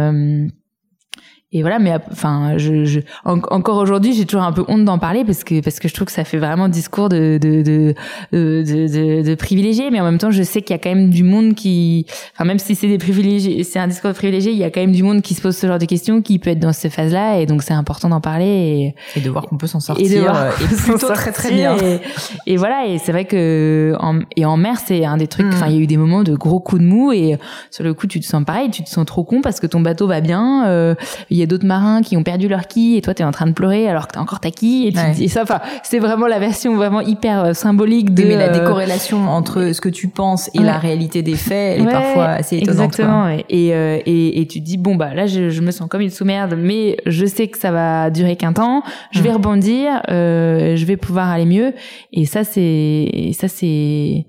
[1.54, 5.26] et voilà mais enfin je, je encore aujourd'hui j'ai toujours un peu honte d'en parler
[5.26, 7.94] parce que parce que je trouve que ça fait vraiment discours de de de
[8.32, 11.10] de, de, de privilégiés mais en même temps je sais qu'il y a quand même
[11.10, 14.58] du monde qui enfin même si c'est des privilégiés c'est un discours de privilégié il
[14.58, 16.52] y a quand même du monde qui se pose ce genre de questions qui peut
[16.52, 19.44] être dans cette phase là et donc c'est important d'en parler et, et de voir
[19.46, 21.76] qu'on peut s'en sortir et, de voir euh, et plutôt très très bien.
[21.78, 22.00] et,
[22.48, 25.68] et voilà et c'est vrai que en, et en mer c'est un des trucs enfin
[25.68, 27.38] il y a eu des moments de gros coups de mou et
[27.72, 29.82] sur le coup tu te sens pareil tu te sens trop con parce que ton
[29.82, 30.96] bateau va bien euh,
[31.30, 33.54] y a d'autres marins qui ont perdu leur quille et toi t'es en train de
[33.54, 35.44] pleurer alors que t'as encore ta quille et, tu dis ça.
[35.44, 39.74] Enfin c'est vraiment la version vraiment hyper euh, symbolique de mais la euh, décorrélation entre
[39.74, 43.28] ce que tu penses et la réalité des faits elle est parfois assez étonnante exactement
[43.28, 46.02] et, euh, et, et tu te dis bon bah là je, je me sens comme
[46.02, 48.84] une sous-merde mais je sais que ça va durer qu'un temps.
[49.12, 49.34] Je vais mm.
[49.34, 51.74] rebondir euh, je vais pouvoir aller mieux.
[52.14, 54.26] Et ça c'est ça c'est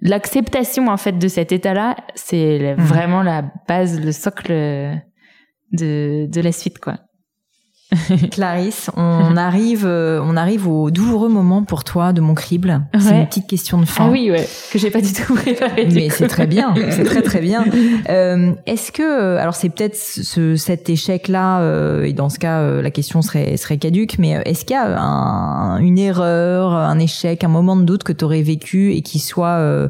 [0.00, 2.82] l'acceptation en fait de cet état-là, c'est mm.
[2.82, 4.52] vraiment la base, le socle
[5.74, 7.03] de, de la suite, quoi.
[8.30, 12.82] Clarisse, on arrive, euh, on arrive au douloureux moment pour toi de mon crible.
[12.98, 14.06] C'est une petite question de fin.
[14.06, 15.86] Ah oui, ouais, que j'ai pas du tout préparé.
[15.92, 17.64] Mais c'est très bien, c'est très très bien.
[18.10, 22.60] Euh, Est-ce que, euh, alors c'est peut-être ce, cet échec-là, euh, et dans ce cas,
[22.60, 26.98] euh, la question serait serait caduque, mais est-ce qu'il y a un, une erreur, un
[26.98, 29.88] échec, un moment de doute que tu aurais vécu et qui soit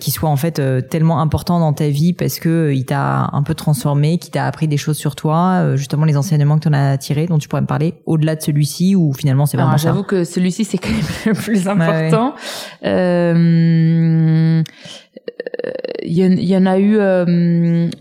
[0.00, 3.54] qui soit en fait tellement important dans ta vie parce que il t'a un peu
[3.54, 6.96] transformé, qui t'a appris des choses sur toi, justement les enseignements que tu en as
[6.98, 10.24] tirés dont tu pourrais me parler au-delà de celui-ci ou finalement c'est vraiment J'avoue que
[10.24, 12.34] celui-ci c'est quand même le plus important.
[12.84, 14.62] Euh,
[16.04, 16.96] il y, en a eu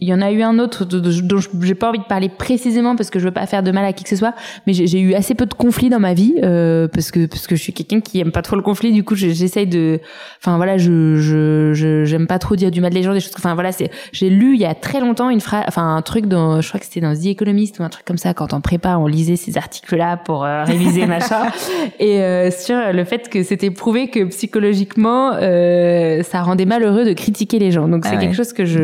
[0.01, 3.09] il y en a eu un autre dont j'ai pas envie de parler précisément parce
[3.09, 4.33] que je veux pas faire de mal à qui que ce soit
[4.65, 7.55] mais j'ai eu assez peu de conflits dans ma vie euh, parce que parce que
[7.55, 8.91] je suis quelqu'un qui aime pas trop le conflit.
[8.91, 9.99] Du coup j'essaye de
[10.39, 13.53] enfin voilà je je j'aime pas trop dire du mal des gens des choses enfin
[13.53, 16.61] voilà c'est j'ai lu il y a très longtemps une phrase enfin un truc dans
[16.61, 19.01] je crois que c'était dans The Economist ou un truc comme ça quand on prépare
[19.01, 21.51] on lisait ces articles là pour euh, réviser machin.
[21.99, 27.10] Et euh, sur le fait que c'était prouvé que psychologiquement euh, ça rendait malheureux de
[27.13, 27.87] critiquer les gens.
[27.87, 28.79] Donc c'est ah quelque chose que je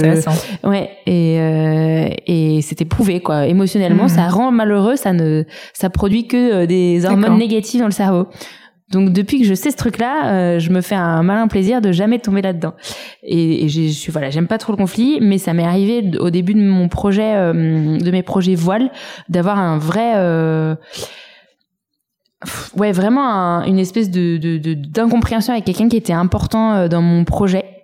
[0.68, 3.48] ouais et euh, et c'était prouvé quoi.
[3.48, 4.10] Émotionnellement mhm.
[4.10, 8.28] ça rend malheureux ça ne ça produit que euh, des hormones négatives dans le cerveau.
[8.90, 11.92] Donc depuis que je sais ce truc-là, euh, je me fais un malin plaisir de
[11.92, 12.74] jamais tomber là-dedans.
[13.22, 16.30] Et, et je suis voilà, j'aime pas trop le conflit, mais ça m'est arrivé au
[16.30, 18.90] début de mon projet, de mes projets voile,
[19.28, 20.78] d'avoir un vrai
[22.78, 24.38] ouais vraiment une espèce de
[24.74, 27.77] d'incompréhension avec quelqu'un qui était important dans mon projet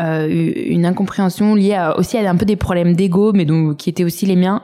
[0.00, 3.90] euh, une incompréhension liée à, aussi à un peu des problèmes d'ego mais donc qui
[3.90, 4.62] étaient aussi les miens.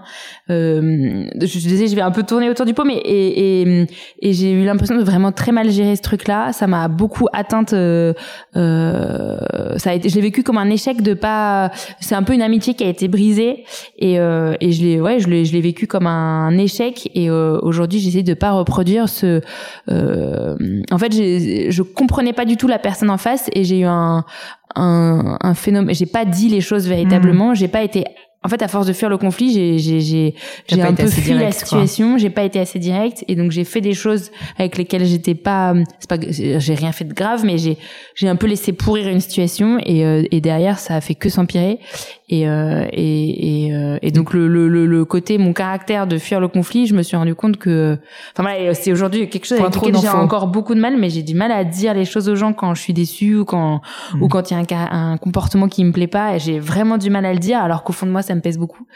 [0.50, 3.86] Euh, je, je disais je vais un peu tourner autour du pot mais et, et,
[4.20, 7.26] et j'ai eu l'impression de vraiment très mal gérer ce truc là ça m'a beaucoup
[7.32, 8.12] atteinte euh,
[8.56, 11.70] euh, ça a été je l'ai vécu comme un échec de pas
[12.00, 13.64] c'est un peu une amitié qui a été brisée.
[13.98, 17.10] Et euh, et je l'ai ouais je l'ai je l'ai vécu comme un échec.
[17.14, 19.40] Et euh, aujourd'hui j'essaie de pas reproduire ce
[19.88, 24.24] en fait je comprenais pas du tout la personne en face et j'ai eu un
[24.74, 25.94] un, un phénomène.
[25.94, 27.54] J'ai pas dit les choses véritablement.
[27.54, 28.04] J'ai pas été
[28.44, 30.34] en fait, à force de fuir le conflit, j'ai j'ai j'ai
[30.68, 32.18] j'ai un peu fui la situation.
[32.18, 35.72] J'ai pas été assez direct et donc j'ai fait des choses avec lesquelles j'étais pas.
[35.98, 37.78] C'est pas j'ai rien fait de grave, mais j'ai
[38.14, 41.30] j'ai un peu laissé pourrir une situation et euh, et derrière ça a fait que
[41.30, 41.80] s'empirer.
[42.30, 46.40] Et, euh, et, et, euh, et, donc le, le, le, côté mon caractère de fuir
[46.40, 47.98] le conflit, je me suis rendu compte que,
[48.32, 51.22] enfin voilà, c'est aujourd'hui quelque chose avec lequel j'ai encore beaucoup de mal, mais j'ai
[51.22, 53.82] du mal à dire les choses aux gens quand je suis déçue ou quand
[54.14, 54.22] mm.
[54.22, 56.36] ou quand il y a un, un, comportement qui me plaît pas.
[56.36, 58.40] Et j'ai vraiment du mal à le dire, alors qu'au fond de moi ça me
[58.40, 58.86] pèse beaucoup.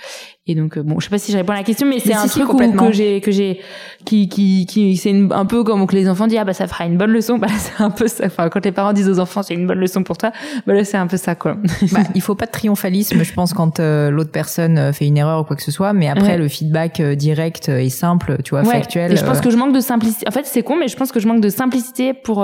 [0.50, 2.26] Et donc bon, je sais pas si je réponds à la question, mais c'est un
[2.26, 3.60] truc que j'ai que j'ai
[4.06, 6.86] qui qui qui c'est un peu comme que les enfants disent ah bah ça fera
[6.86, 7.36] une bonne leçon.
[7.36, 8.24] Bah c'est un peu ça.
[8.26, 10.32] Enfin quand les parents disent aux enfants c'est une bonne leçon pour toi,
[10.66, 11.58] bah là c'est un peu ça quoi.
[11.92, 15.44] Bah, il faut pas de triomphalisme, je pense quand l'autre personne fait une erreur ou
[15.44, 19.12] quoi que ce soit, mais après le feedback direct et simple, tu vois, factuel.
[19.12, 20.26] Et je pense que je manque de simplicité.
[20.26, 22.38] En fait c'est con, mais je pense que je manque de simplicité pour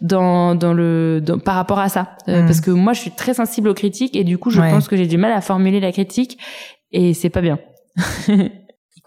[0.00, 2.46] dans dans le par rapport à ça, hmm.
[2.46, 4.96] parce que moi je suis très sensible aux critiques et du coup je pense que
[4.96, 6.38] j'ai du mal à formuler la critique
[6.92, 7.58] et c'est pas bien.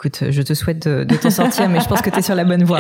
[0.02, 2.46] Écoute, je te souhaite de, t'en sortir, mais je pense que tu es sur la
[2.46, 2.80] bonne voie.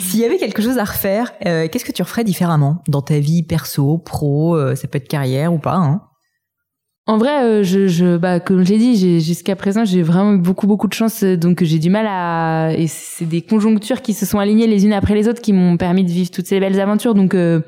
[0.00, 3.20] S'il y avait quelque chose à refaire, euh, qu'est-ce que tu referais différemment dans ta
[3.20, 6.02] vie perso, pro, euh, ça peut être carrière ou pas hein?
[7.08, 10.38] En vrai, euh, je, je, bah, comme je l'ai dit, jusqu'à présent, j'ai vraiment eu
[10.38, 12.72] beaucoup, beaucoup de chance, euh, donc j'ai du mal à.
[12.76, 15.76] Et c'est des conjonctures qui se sont alignées les unes après les autres qui m'ont
[15.76, 17.14] permis de vivre toutes ces belles aventures.
[17.14, 17.60] Donc, il euh,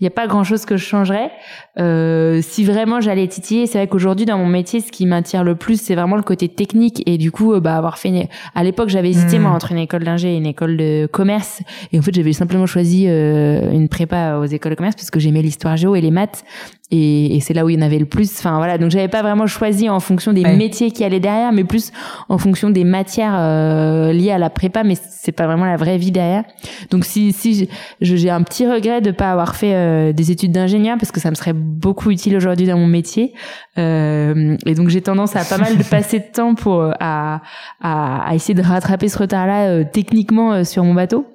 [0.00, 1.30] n'y a pas grand-chose que je changerais.
[1.78, 5.56] Euh, si vraiment j'allais titiller, c'est vrai qu'aujourd'hui dans mon métier, ce qui m'attire le
[5.56, 7.02] plus, c'est vraiment le côté technique.
[7.04, 8.30] Et du coup, bah, avoir fait.
[8.54, 9.56] À l'époque, j'avais hésité moi hmm.
[9.56, 11.60] entre une école d'ingé et une école de commerce.
[11.92, 15.42] Et en fait, j'avais simplement choisi une prépa aux écoles de commerce parce que j'aimais
[15.42, 16.44] l'histoire géo et les maths
[16.90, 18.30] et, et c'est là où il y en avait le plus.
[18.38, 18.78] Enfin voilà.
[18.78, 21.92] Donc j'avais pas vraiment choisi en fonction des métiers qui allaient derrière mais plus
[22.28, 24.84] en fonction des matières euh, liées à la prépa.
[24.84, 26.44] Mais c'est pas vraiment la vraie vie derrière.
[26.90, 27.68] Donc si si
[28.00, 31.30] j'ai un petit regret de pas avoir fait euh, des études d'ingénieur parce que ça
[31.30, 33.34] me serait beaucoup utile aujourd'hui dans mon métier.
[33.78, 37.42] Euh, et donc j'ai tendance à pas mal de passer de temps pour à,
[37.80, 41.26] à, à essayer de rattraper ce retard là euh, techniquement sur mon bateau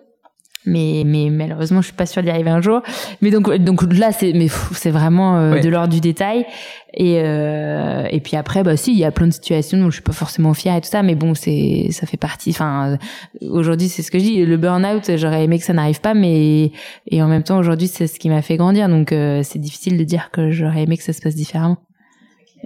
[0.66, 2.82] mais mais malheureusement je suis pas sûre d'y arriver un jour.
[3.22, 6.45] Mais donc donc là c'est mais c'est vraiment euh, de l'ordre du détail.
[6.93, 9.95] Et euh, et puis après bah si il y a plein de situations où je
[9.95, 12.97] suis pas forcément fière et tout ça mais bon c'est ça fait partie enfin
[13.41, 16.14] aujourd'hui c'est ce que je dis le burn out j'aurais aimé que ça n'arrive pas
[16.14, 16.74] mais
[17.07, 18.89] et en même temps aujourd'hui c'est ce qui m'a fait grandir.
[18.89, 21.78] Donc euh, c'est difficile de dire que j'aurais aimé que ça se passe différemment.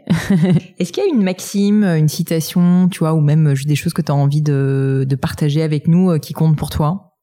[0.79, 4.01] Est-ce qu'il y a une maxime, une citation, tu vois, ou même des choses que
[4.01, 7.14] tu as envie de, de partager avec nous qui comptent pour toi?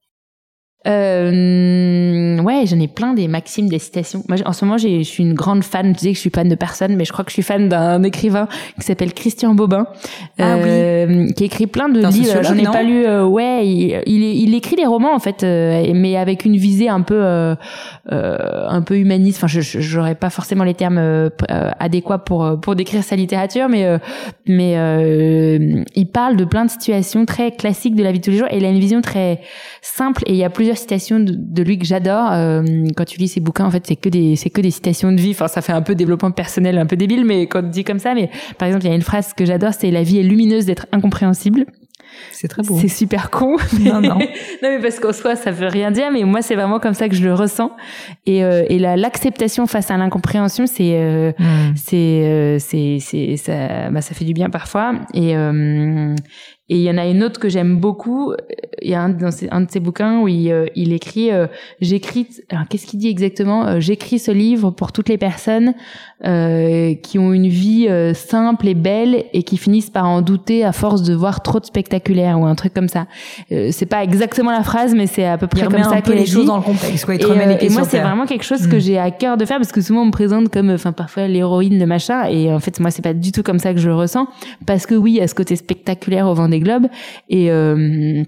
[0.86, 4.22] Euh, ouais, j'en ai plein des maximes, des citations.
[4.28, 5.92] Moi, en ce moment, je suis une grande fan.
[5.92, 7.68] Je disais que je suis fan de personne, mais je crois que je suis fan
[7.68, 9.86] d'un écrivain qui s'appelle Christian Bobin,
[10.38, 11.34] ah, euh, oui.
[11.34, 12.42] qui écrit plein de livres.
[12.42, 13.04] J'en ai pas lu.
[13.04, 17.02] Euh, ouais, il, il, écrit des romans en fait, euh, mais avec une visée un
[17.02, 17.54] peu, euh,
[18.10, 19.38] un peu humaniste.
[19.38, 21.30] Enfin, je j'aurais pas forcément les termes
[21.78, 23.98] adéquats pour pour décrire sa littérature, mais
[24.46, 24.74] mais
[25.94, 28.48] il parle de plein de situations très classiques de la vie de tous les jours
[28.50, 29.40] et il a une vision très
[29.80, 32.32] simple et il y a plusieurs citations de, lui que j'adore.
[32.32, 32.62] Euh,
[32.96, 35.20] quand tu lis ses bouquins, en fait, c'est que des c'est que des citations de
[35.20, 35.30] vie.
[35.30, 37.98] Enfin, ça fait un peu développement personnel, un peu débile, mais quand on dit comme
[37.98, 40.22] ça, mais par exemple, il y a une phrase que j'adore, c'est la vie est
[40.22, 41.66] lumineuse d'être incompréhensible.
[42.30, 42.78] C'est très beau.
[42.80, 43.56] C'est super con.
[43.80, 44.18] Non, non.
[44.18, 44.18] non,
[44.62, 47.14] mais parce qu'en soi, ça veut rien dire, mais moi, c'est vraiment comme ça que
[47.14, 47.72] je le ressens.
[48.26, 51.74] Et, euh, et l'acceptation face à l'incompréhension, c'est, euh, hmm.
[51.76, 54.94] c'est, euh, c'est, c'est, ça, bah, ça fait du bien parfois.
[55.14, 55.34] Et,
[56.68, 58.32] et il y en a une autre que j'aime beaucoup.
[58.80, 61.48] Il y a un, dans un de ses bouquins où il, euh, il écrit euh,
[61.80, 62.28] J'écris.
[62.50, 63.66] Alors, qu'est-ce qu'il dit exactement?
[63.66, 65.74] Euh, J'écris ce livre pour toutes les personnes
[66.24, 70.70] euh, qui ont une vie simple et belle et qui finissent par en douter à
[70.70, 73.06] force de voir trop de spectaculaire ou un truc comme ça.
[73.50, 76.46] c'est pas exactement la phrase, mais c'est à peu près comme ça qu'elle les choses
[76.46, 77.04] dans le contexte.
[77.04, 78.80] Quoi, et, et moi, c'est vraiment quelque chose que hmm.
[78.80, 81.78] j'ai à cœur de faire parce que souvent on me présente comme, enfin, parfois l'héroïne
[81.78, 82.24] de machin.
[82.30, 84.28] Et en fait, moi, c'est pas du tout comme ça que je le ressens.
[84.64, 86.86] Parce que oui, à ce côté spectaculaire au vent des globes
[87.28, 88.22] et euh,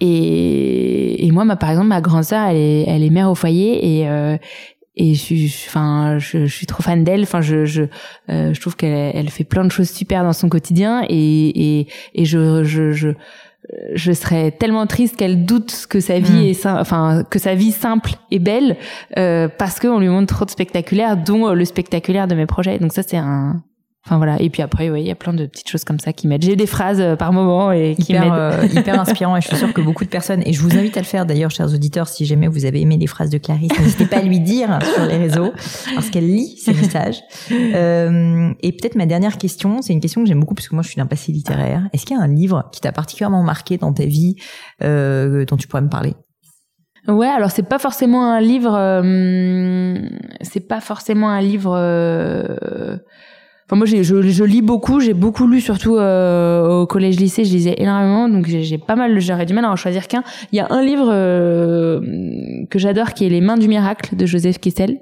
[0.00, 3.34] et, et moi, ma, par exemple, ma grande sœur, elle est, elle est mère au
[3.34, 4.36] foyer et euh,
[4.96, 7.22] et je suis, enfin, je, je, suis trop fan d'elle.
[7.22, 7.84] Enfin, je, je,
[8.28, 11.88] euh, je trouve qu'elle, elle fait plein de choses super dans son quotidien et et,
[12.14, 13.10] et je, je, je
[13.94, 16.50] je serais tellement triste qu'elle doute que sa vie hmm.
[16.50, 18.76] est enfin que sa vie simple est belle
[19.16, 22.92] euh, parce qu'on lui montre trop de spectaculaire dont le spectaculaire de mes projets donc
[22.92, 23.62] ça c'est un
[24.06, 24.40] Enfin voilà.
[24.40, 26.42] Et puis après, oui, il y a plein de petites choses comme ça qui m'aident.
[26.42, 28.32] J'ai des phrases euh, par moment et qui m'aident.
[28.32, 29.36] Euh, hyper inspirant.
[29.36, 31.26] Et je suis sûre que beaucoup de personnes, et je vous invite à le faire
[31.26, 34.22] d'ailleurs, chers auditeurs, si jamais vous avez aimé les phrases de Clarisse, n'hésitez pas à
[34.22, 35.52] lui dire sur les réseaux,
[35.94, 37.20] parce qu'elle lit ces messages.
[37.52, 40.82] Euh, et peut-être ma dernière question, c'est une question que j'aime beaucoup parce que moi
[40.82, 41.88] je suis d'un passé littéraire.
[41.92, 44.36] Est-ce qu'il y a un livre qui t'a particulièrement marqué dans ta vie,
[44.82, 46.14] euh, dont tu pourrais me parler?
[47.06, 49.94] Ouais, alors c'est pas forcément un livre, euh,
[50.42, 51.76] c'est pas forcément un livre
[53.72, 55.00] Moi, je, je, lis beaucoup.
[55.00, 57.44] J'ai beaucoup lu, surtout euh, au collège-lycée.
[57.44, 59.20] Je lisais énormément, donc j'ai pas mal.
[59.20, 60.24] J'aurais du mal à en choisir qu'un.
[60.52, 62.00] Il y a un livre euh,
[62.68, 64.98] que j'adore, qui est Les Mains du miracle de Joseph Kessel.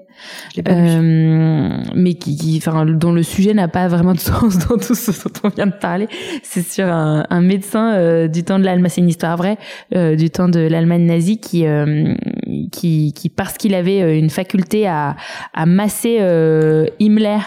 [0.68, 5.10] Euh, mais qui, enfin, dont le sujet n'a pas vraiment de sens dans tout ce
[5.10, 6.08] dont on vient de parler.
[6.42, 9.58] C'est sur un, un médecin euh, du temps de l'Allemagne, c'est une histoire vraie,
[9.94, 11.64] euh, du temps de l'Allemagne nazie qui
[12.72, 15.16] qui, qui parce qu'il avait une faculté à,
[15.54, 16.18] à masser
[17.00, 17.38] Himmler,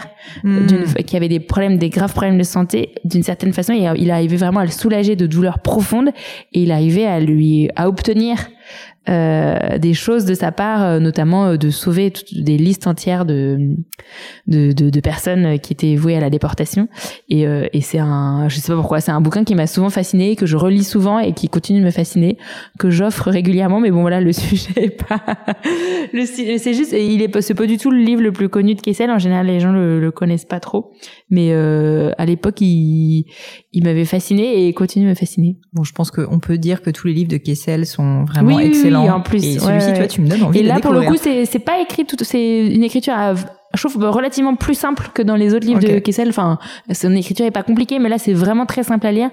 [0.44, 0.94] hmm.
[1.06, 4.36] qui avait des problèmes, des graves problèmes de santé, d'une certaine façon, il, il arrivait
[4.36, 6.10] vraiment à le soulager de douleurs profondes
[6.52, 8.36] et il arrivait à lui à obtenir
[9.08, 13.74] euh, des choses de sa part, euh, notamment euh, de sauver des listes entières de,
[14.46, 16.88] de, de, de, personnes qui étaient vouées à la déportation.
[17.28, 20.36] Et, et c'est un, je sais pas pourquoi, c'est un bouquin qui m'a souvent fasciné,
[20.36, 22.38] que je relis souvent et qui continue de me fasciner,
[22.78, 23.80] que j'offre régulièrement.
[23.80, 25.20] Mais bon voilà, le sujet est pas,
[26.12, 28.80] le c'est juste, il est c'est pas du tout le livre le plus connu de
[28.80, 29.10] Kessel.
[29.10, 30.92] En général, les gens le, le connaissent pas trop.
[31.30, 33.24] Mais euh, à l'époque, il,
[33.72, 35.56] il m'avait fasciné et continue de me fasciner.
[35.72, 38.91] Bon, je pense qu'on peut dire que tous les livres de Kessel sont vraiment excellents.
[38.96, 39.44] Oui, en plus.
[39.44, 41.58] Et celui-ci, tu vois, tu me donnes envie et de là, pour le coup, c'est
[41.58, 43.34] pas écrit c'est une écriture à
[43.74, 46.28] je trouve relativement plus simple que dans les autres livres de Kessel.
[46.28, 46.58] Enfin,
[46.92, 49.30] son écriture est pas compliquée, mais là c'est vraiment très simple à lire.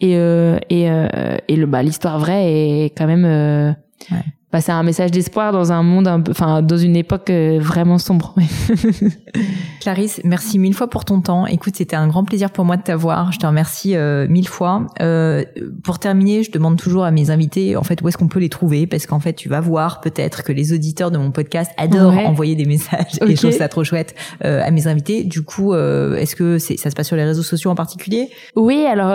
[0.00, 3.72] Et euh, et euh, et le bah l'histoire vraie est quand même euh,
[4.12, 7.30] ouais bah, c'est un message d'espoir dans un monde un peu, enfin, dans une époque
[7.30, 8.34] euh, vraiment sombre.
[9.80, 11.46] Clarisse, merci mille fois pour ton temps.
[11.46, 13.32] Écoute, c'était un grand plaisir pour moi de t'avoir.
[13.32, 14.86] Je te remercie euh, mille fois.
[15.00, 15.44] Euh,
[15.84, 18.48] pour terminer, je demande toujours à mes invités, en fait, où est-ce qu'on peut les
[18.48, 22.18] trouver, parce qu'en fait, tu vas voir peut-être que les auditeurs de mon podcast adorent
[22.26, 25.24] envoyer des messages et je trouve ça trop chouette euh, à mes invités.
[25.24, 28.30] Du coup, est-ce que c'est, ça se passe sur les réseaux sociaux en particulier?
[28.56, 29.10] Oui, alors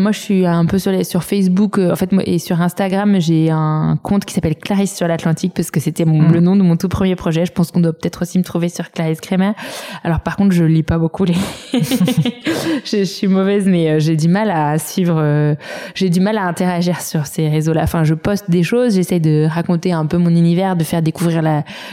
[0.00, 3.50] moi, je suis un peu sur les, sur Facebook, en fait, et sur Instagram, j'ai
[3.50, 6.32] un compte qui s'appelle Clarisse sur l'Atlantique parce que c'était mm.
[6.32, 7.44] le nom de mon tout premier projet.
[7.44, 9.52] Je pense qu'on doit peut-être aussi me trouver sur Clarisse Kremer.
[10.04, 11.34] Alors par contre, je lis pas beaucoup les.
[12.84, 15.16] je, suis mauvaise, mais euh, j'ai du mal à suivre.
[15.18, 15.54] Euh,
[15.94, 17.82] j'ai du mal à interagir sur ces réseaux-là.
[17.82, 21.42] Enfin, je poste des choses, j'essaie de raconter un peu mon univers, de faire découvrir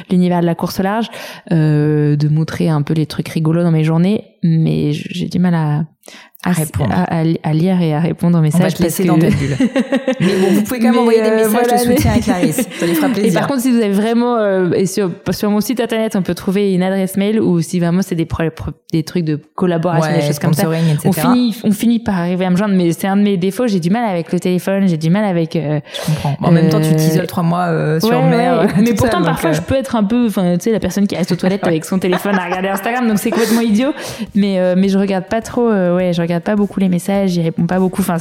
[0.09, 1.07] l'univers de la course au large,
[1.51, 5.55] euh, de montrer un peu les trucs rigolos dans mes journées, mais j'ai du mal
[5.55, 5.85] à
[6.45, 6.93] à répondre.
[6.93, 8.61] À, lire et à répondre aux messages.
[8.61, 9.57] On va te laisser dans ta bulle.
[10.19, 12.67] mais bon, vous pouvez quand même envoyer des euh, messages de soutien à Clarisse.
[12.79, 13.31] Ça lui fera plaisir.
[13.31, 16.21] Et par contre, si vous avez vraiment, euh, et sur, sur mon site internet, on
[16.21, 18.27] peut trouver une adresse mail ou si vraiment c'est des,
[18.93, 20.67] des trucs de collaboration, des choses comme ça.
[20.67, 20.99] Etc.
[21.05, 23.67] On finit, on finit par arriver à me joindre, mais c'est un de mes défauts.
[23.67, 25.55] J'ai du mal avec le téléphone, j'ai du mal avec.
[25.55, 26.37] Euh, je comprends.
[26.47, 28.67] En même temps, tu t'isoles trois mois euh, sur ouais, mer.
[28.79, 31.31] mais pourtant, parfois, je peux être un peu, enfin, tu sais, la personne qui reste
[31.31, 33.91] aux toilettes avec son téléphone à regarder Instagram, donc c'est complètement idiot.
[34.35, 37.65] Mais, mais je regarde pas trop, ouais, je regarde pas beaucoup les messages, j'y réponds
[37.65, 38.01] pas beaucoup.
[38.01, 38.17] Enfin,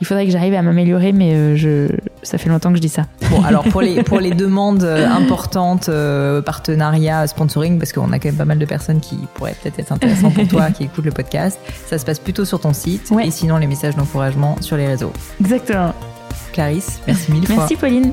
[0.00, 1.88] il faudrait que j'arrive à m'améliorer, mais euh, je,
[2.22, 3.06] ça fait longtemps que je dis ça.
[3.30, 8.18] Bon, alors pour les pour les demandes euh, importantes, euh, partenariat, sponsoring, parce qu'on a
[8.18, 11.04] quand même pas mal de personnes qui pourraient peut-être être intéressantes pour toi, qui écoutent
[11.04, 14.76] le podcast, ça se passe plutôt sur ton site, et sinon les messages d'encouragement sur
[14.76, 15.12] les réseaux.
[15.40, 15.94] Exactement.
[16.52, 17.56] Clarisse, merci mille fois.
[17.56, 18.12] Merci Pauline.